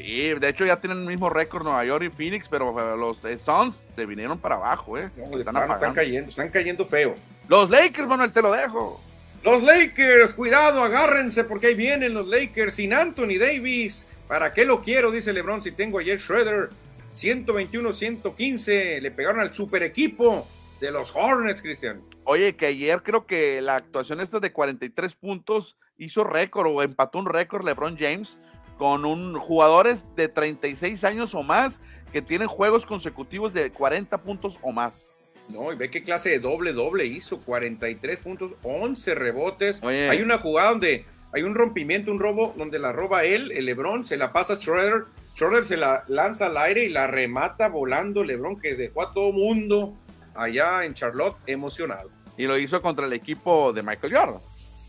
[0.00, 3.36] Sí, de hecho ya tienen el mismo récord Nueva York y Phoenix, pero los eh,
[3.36, 5.10] Suns se vinieron para abajo, ¿eh?
[5.36, 7.14] están, están, cayendo, están cayendo feo.
[7.48, 9.00] Los Lakers, Manuel, te lo dejo.
[9.42, 14.06] Los Lakers, cuidado, agárrense porque ahí vienen los Lakers sin Anthony Davis.
[14.26, 15.10] ¿Para qué lo quiero?
[15.10, 16.70] Dice LeBron si tengo ayer Shredder.
[17.16, 19.00] 121-115.
[19.00, 20.46] Le pegaron al super equipo
[20.80, 22.00] de los Hornets, Cristian.
[22.24, 27.18] Oye, que ayer creo que la actuación esta de 43 puntos hizo récord o empató
[27.18, 28.38] un récord LeBron James
[28.80, 31.82] con un jugadores de 36 años o más
[32.14, 35.14] que tienen juegos consecutivos de 40 puntos o más.
[35.50, 39.82] No, y ve qué clase de doble doble hizo, 43 puntos, 11 rebotes.
[39.84, 41.04] Hay una jugada donde
[41.34, 44.56] hay un rompimiento, un robo donde la roba él, el Lebron, se la pasa a
[44.56, 45.04] Schroeder,
[45.34, 49.30] Schroeder se la lanza al aire y la remata volando Lebron, que dejó a todo
[49.30, 49.94] mundo
[50.34, 52.08] allá en Charlotte emocionado.
[52.38, 54.40] Y lo hizo contra el equipo de Michael Jordan.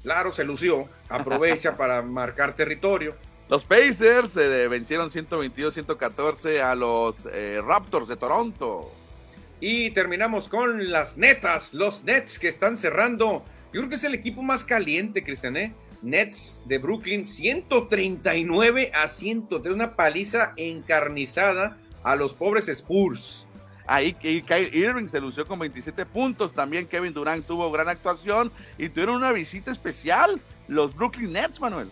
[0.01, 3.15] Claro, se lució, aprovecha para marcar territorio.
[3.51, 8.89] Los Pacers vencieron 122-114 a los eh, Raptors de Toronto.
[9.59, 13.43] Y terminamos con las netas, los Nets que están cerrando.
[13.73, 15.73] Yo creo que es el equipo más caliente, Cristian, ¿eh?
[16.01, 23.45] Nets de Brooklyn, 139 a 103, una paliza encarnizada a los pobres Spurs.
[23.85, 26.53] Ahí Kyle Irving se lució con 27 puntos.
[26.53, 30.39] También Kevin Durant tuvo gran actuación y tuvieron una visita especial,
[30.69, 31.89] los Brooklyn Nets, Manuel.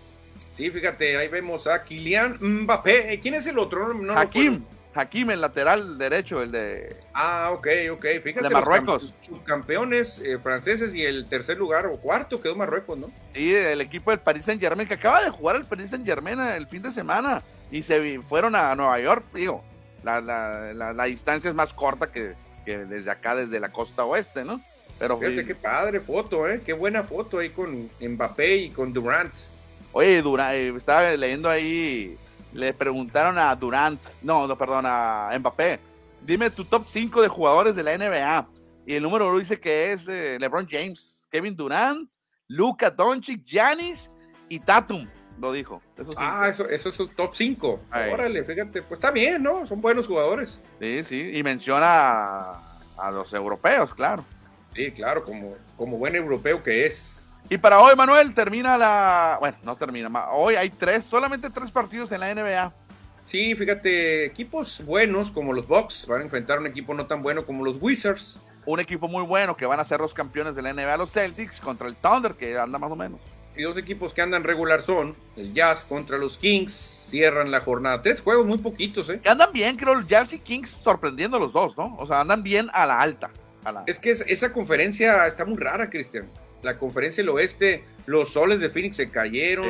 [0.60, 3.18] Sí, fíjate, ahí vemos a Kylian Mbappé.
[3.22, 3.94] ¿Quién es el otro?
[3.94, 4.62] No, Hakim.
[4.94, 6.98] Hakim, el lateral derecho, el de.
[7.14, 8.06] Ah, ok, ok.
[8.22, 8.50] Fíjate.
[8.50, 9.14] De Marruecos.
[9.22, 13.10] Sus campeones eh, franceses y el tercer lugar o cuarto quedó Marruecos, ¿no?
[13.34, 16.38] Sí, el equipo del Paris Saint Germain, que acaba de jugar el Paris Saint Germain
[16.42, 17.42] el fin de semana
[17.72, 19.24] y se fueron a Nueva York.
[19.34, 19.64] Digo,
[20.04, 22.34] la, la, la, distancia es más corta que,
[22.66, 24.60] que, desde acá, desde la costa oeste, ¿no?
[25.00, 25.18] Pero.
[25.20, 26.60] Fíjate, qué padre foto, ¿eh?
[26.66, 29.32] Qué buena foto ahí con Mbappé y con Durant.
[29.92, 32.18] Oye, Durant, eh, estaba leyendo ahí
[32.54, 35.80] le preguntaron a Durant, no, no, perdón, a Mbappé,
[36.22, 38.48] dime tu top 5 de jugadores de la NBA.
[38.86, 42.10] Y el número uno dice que es eh, LeBron James, Kevin Durant,
[42.48, 44.12] Luka Doncic, Giannis
[44.48, 45.08] y Tatum,
[45.40, 45.82] lo dijo.
[46.18, 47.82] ah, eso, eso es su top 5.
[48.12, 49.68] Órale, fíjate, pues está bien, ¿no?
[49.68, 50.58] Son buenos jugadores.
[50.82, 52.54] Sí, sí, y menciona
[52.98, 54.26] a, los europeos, claro.
[54.74, 57.19] Sí, claro, como, como buen europeo que es.
[57.52, 59.38] Y para hoy, Manuel, termina la.
[59.40, 60.30] Bueno, no termina.
[60.32, 62.72] Hoy hay tres, solamente tres partidos en la NBA.
[63.26, 67.24] Sí, fíjate, equipos buenos como los Bucks van a enfrentar a un equipo no tan
[67.24, 68.40] bueno como los Wizards.
[68.68, 71.60] Un equipo muy bueno que van a ser los campeones de la NBA, los Celtics,
[71.60, 73.20] contra el Thunder, que anda más o menos.
[73.58, 76.72] Y dos equipos que andan regular son el Jazz contra los Kings.
[77.10, 78.00] Cierran la jornada.
[78.04, 79.22] Tres juegos muy poquitos, ¿eh?
[79.24, 81.96] Que andan bien, creo, el Jazz y Kings sorprendiendo a los dos, ¿no?
[81.98, 83.32] O sea, andan bien a la alta.
[83.88, 86.28] Es que esa conferencia está muy rara, Cristian
[86.62, 89.68] la conferencia del oeste, los soles de Phoenix se cayeron,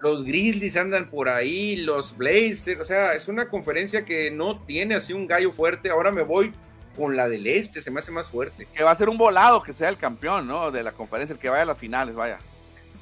[0.00, 4.94] los Grizzlies andan por ahí, los Blazers, o sea, es una conferencia que no tiene
[4.94, 5.90] así un gallo fuerte.
[5.90, 6.52] Ahora me voy
[6.96, 8.66] con la del este, se me hace más fuerte.
[8.74, 10.70] Que va a ser un volado que sea el campeón, ¿no?
[10.70, 12.38] De la conferencia, el que vaya a las finales, vaya.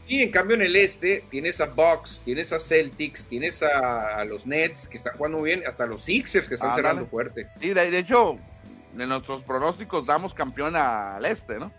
[0.09, 4.47] Y en cambio en el este tienes a Bucks, tienes a Celtics, tienes a, los
[4.47, 7.49] Nets que están jugando bien, hasta los Sixers que están cerrando fuerte.
[7.61, 8.39] Sí, de hecho,
[8.97, 11.73] en nuestros pronósticos damos campeón al este, ¿no?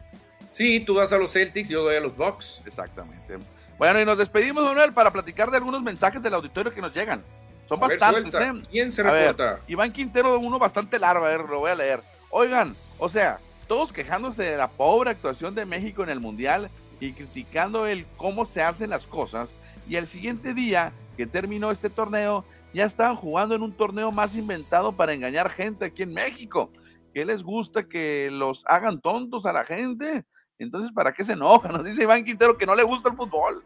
[0.58, 2.64] Sí, tú das a los Celtics, yo doy a los Bucks.
[2.66, 3.38] Exactamente.
[3.78, 7.24] Bueno, y nos despedimos, Manuel, para platicar de algunos mensajes del auditorio que nos llegan.
[7.70, 8.64] Son bastantes, ¿eh?
[8.72, 9.60] ¿Quién se reporta?
[9.68, 12.00] Iván Quintero, uno bastante largo, a ver, lo voy a leer.
[12.32, 13.38] Oigan, o sea,
[13.68, 18.44] todos quejándose de la pobre actuación de México en el Mundial y criticando el cómo
[18.46, 19.50] se hacen las cosas.
[19.88, 24.34] Y el siguiente día que terminó este torneo, ya estaban jugando en un torneo más
[24.34, 26.72] inventado para engañar gente aquí en México.
[27.14, 30.26] ¿Qué les gusta que los hagan tontos a la gente?
[30.60, 31.70] Entonces, ¿para qué se enoja?
[31.70, 33.64] Nos dice Iván Quintero que no le gusta el fútbol.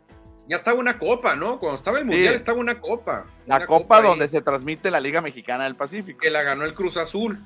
[0.47, 1.59] Ya estaba una copa, ¿no?
[1.59, 3.25] Cuando estaba el Mundial estaba una copa.
[3.45, 6.19] La copa, donde se transmite la Liga Mexicana del Pacífico.
[6.19, 7.39] Que la ganó el Cruz Azul.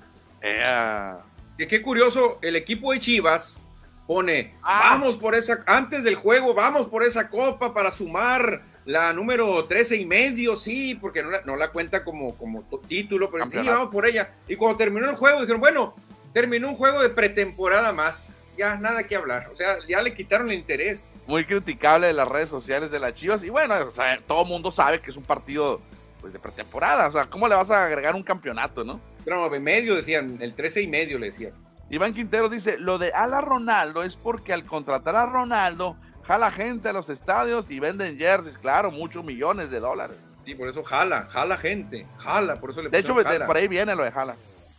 [1.58, 3.60] Y qué curioso, el equipo de Chivas
[4.08, 4.92] pone, ah.
[4.92, 9.96] vamos por esa, antes del juego, vamos por esa copa para sumar la número 13
[9.96, 13.92] y medio, sí, porque no la, no la cuenta como, como título, pero sí, vamos
[13.92, 14.30] por ella.
[14.48, 15.96] Y cuando terminó el juego dijeron, bueno,
[16.34, 18.34] terminó un juego de pretemporada más.
[18.58, 19.50] Ya nada que hablar.
[19.52, 21.14] O sea, ya le quitaron el interés.
[21.28, 23.44] Muy criticable de las redes sociales de las Chivas.
[23.44, 25.82] Y bueno, o sea, todo el mundo sabe que es un partido
[26.22, 27.08] pues, de pretemporada.
[27.08, 29.00] O sea, ¿cómo le vas a agregar un campeonato, no?
[29.24, 31.54] Pero de medio decían, el 13 y medio le decían.
[31.90, 36.90] Iván Quintero dice, lo de ala Ronaldo es porque al contratar a Ronaldo, jala gente
[36.90, 40.18] a los estadios y venden jerseys, claro, muchos millones de dólares.
[40.44, 43.96] Sí, por eso jala, jala gente, jala, por eso le De hecho, por ahí viene
[43.96, 44.36] lo de jala.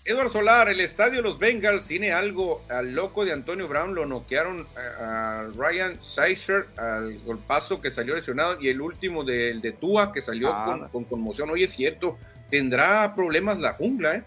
[0.06, 4.06] Eduardo Solar, el estadio de los Bengals tiene algo al loco de Antonio Brown, lo
[4.06, 4.64] noquearon
[5.00, 10.22] a, Ryan Seisher al golpazo que salió lesionado y el último del de, Tua que
[10.22, 10.88] salió ah.
[10.92, 11.50] con, conmoción.
[11.50, 14.22] Oye, es cierto, tendrá problemas la jungla, ¿eh?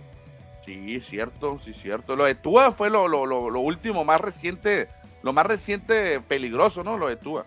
[0.66, 2.18] Sí, cierto, sí, cierto.
[2.18, 4.90] Lo de Tua fue lo, lo, lo, último más reciente,
[5.24, 6.98] lo más reciente peligroso, ¿no?
[6.98, 7.46] Lo de Tua.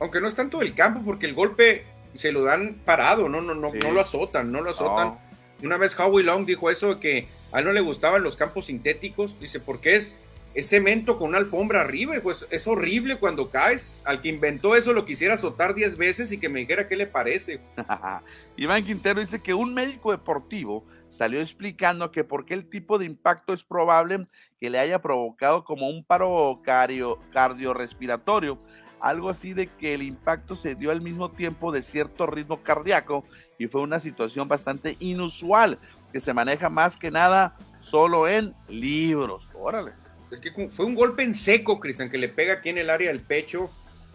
[0.00, 1.84] Aunque no es tanto el campo, porque el golpe
[2.16, 5.16] se lo dan parado, no, no, no, no lo azotan, no lo azotan.
[5.62, 9.38] Una vez Howie Long dijo eso que a él no le gustaban los campos sintéticos,
[9.38, 10.18] dice, porque es,
[10.54, 14.02] es cemento con una alfombra arriba, pues es horrible cuando caes.
[14.04, 17.06] Al que inventó eso lo quisiera azotar 10 veces y que me dijera qué le
[17.06, 17.60] parece.
[18.56, 23.04] Iván Quintero dice que un médico deportivo salió explicando que por qué el tipo de
[23.04, 24.26] impacto es probable
[24.58, 28.58] que le haya provocado como un paro cardio, cardiorrespiratorio,
[29.02, 33.24] algo así de que el impacto se dio al mismo tiempo de cierto ritmo cardíaco
[33.58, 35.78] y fue una situación bastante inusual
[36.12, 39.48] que se maneja más que nada solo en libros.
[39.54, 39.92] Órale.
[40.30, 43.08] Es que fue un golpe en seco, Cristian, que le pega aquí en el área
[43.08, 43.70] del pecho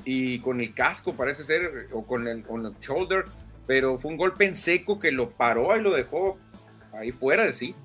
[0.05, 3.25] y con el casco, parece ser, o con el, con el shoulder,
[3.67, 6.37] pero fue un golpe en seco que lo paró y lo dejó
[6.93, 7.75] ahí fuera de sí.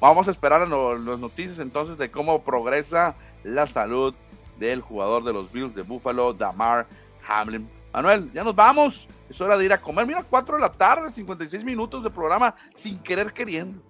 [0.00, 4.14] Vamos a esperar las noticias entonces de cómo progresa la salud
[4.58, 6.86] del jugador de los Bills de Buffalo, Damar
[7.26, 7.68] Hamlin.
[7.92, 9.08] Manuel, ya nos vamos.
[9.28, 10.06] Es hora de ir a comer.
[10.06, 13.82] Mira, 4 de la tarde, 56 minutos de programa sin querer queriendo.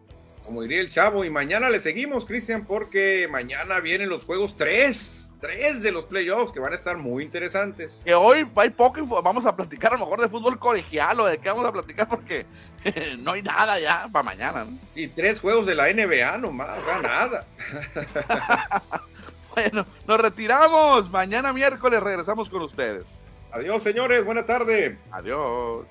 [0.45, 5.33] Como diría el chavo, y mañana le seguimos, Cristian, porque mañana vienen los juegos 3,
[5.41, 8.03] 3 de los playoffs que van a estar muy interesantes.
[8.05, 11.39] Que hoy hay poco, vamos a platicar a lo mejor de fútbol colegial o de
[11.39, 12.45] qué vamos a platicar porque
[13.19, 14.67] no hay nada ya para mañana.
[14.97, 17.47] Y tres juegos de la NBA nomás, no nada.
[19.55, 21.11] Bueno, nos retiramos.
[21.11, 23.07] Mañana miércoles regresamos con ustedes.
[23.51, 24.25] Adiós, señores.
[24.25, 24.99] Buena tarde.
[25.11, 25.87] Adiós.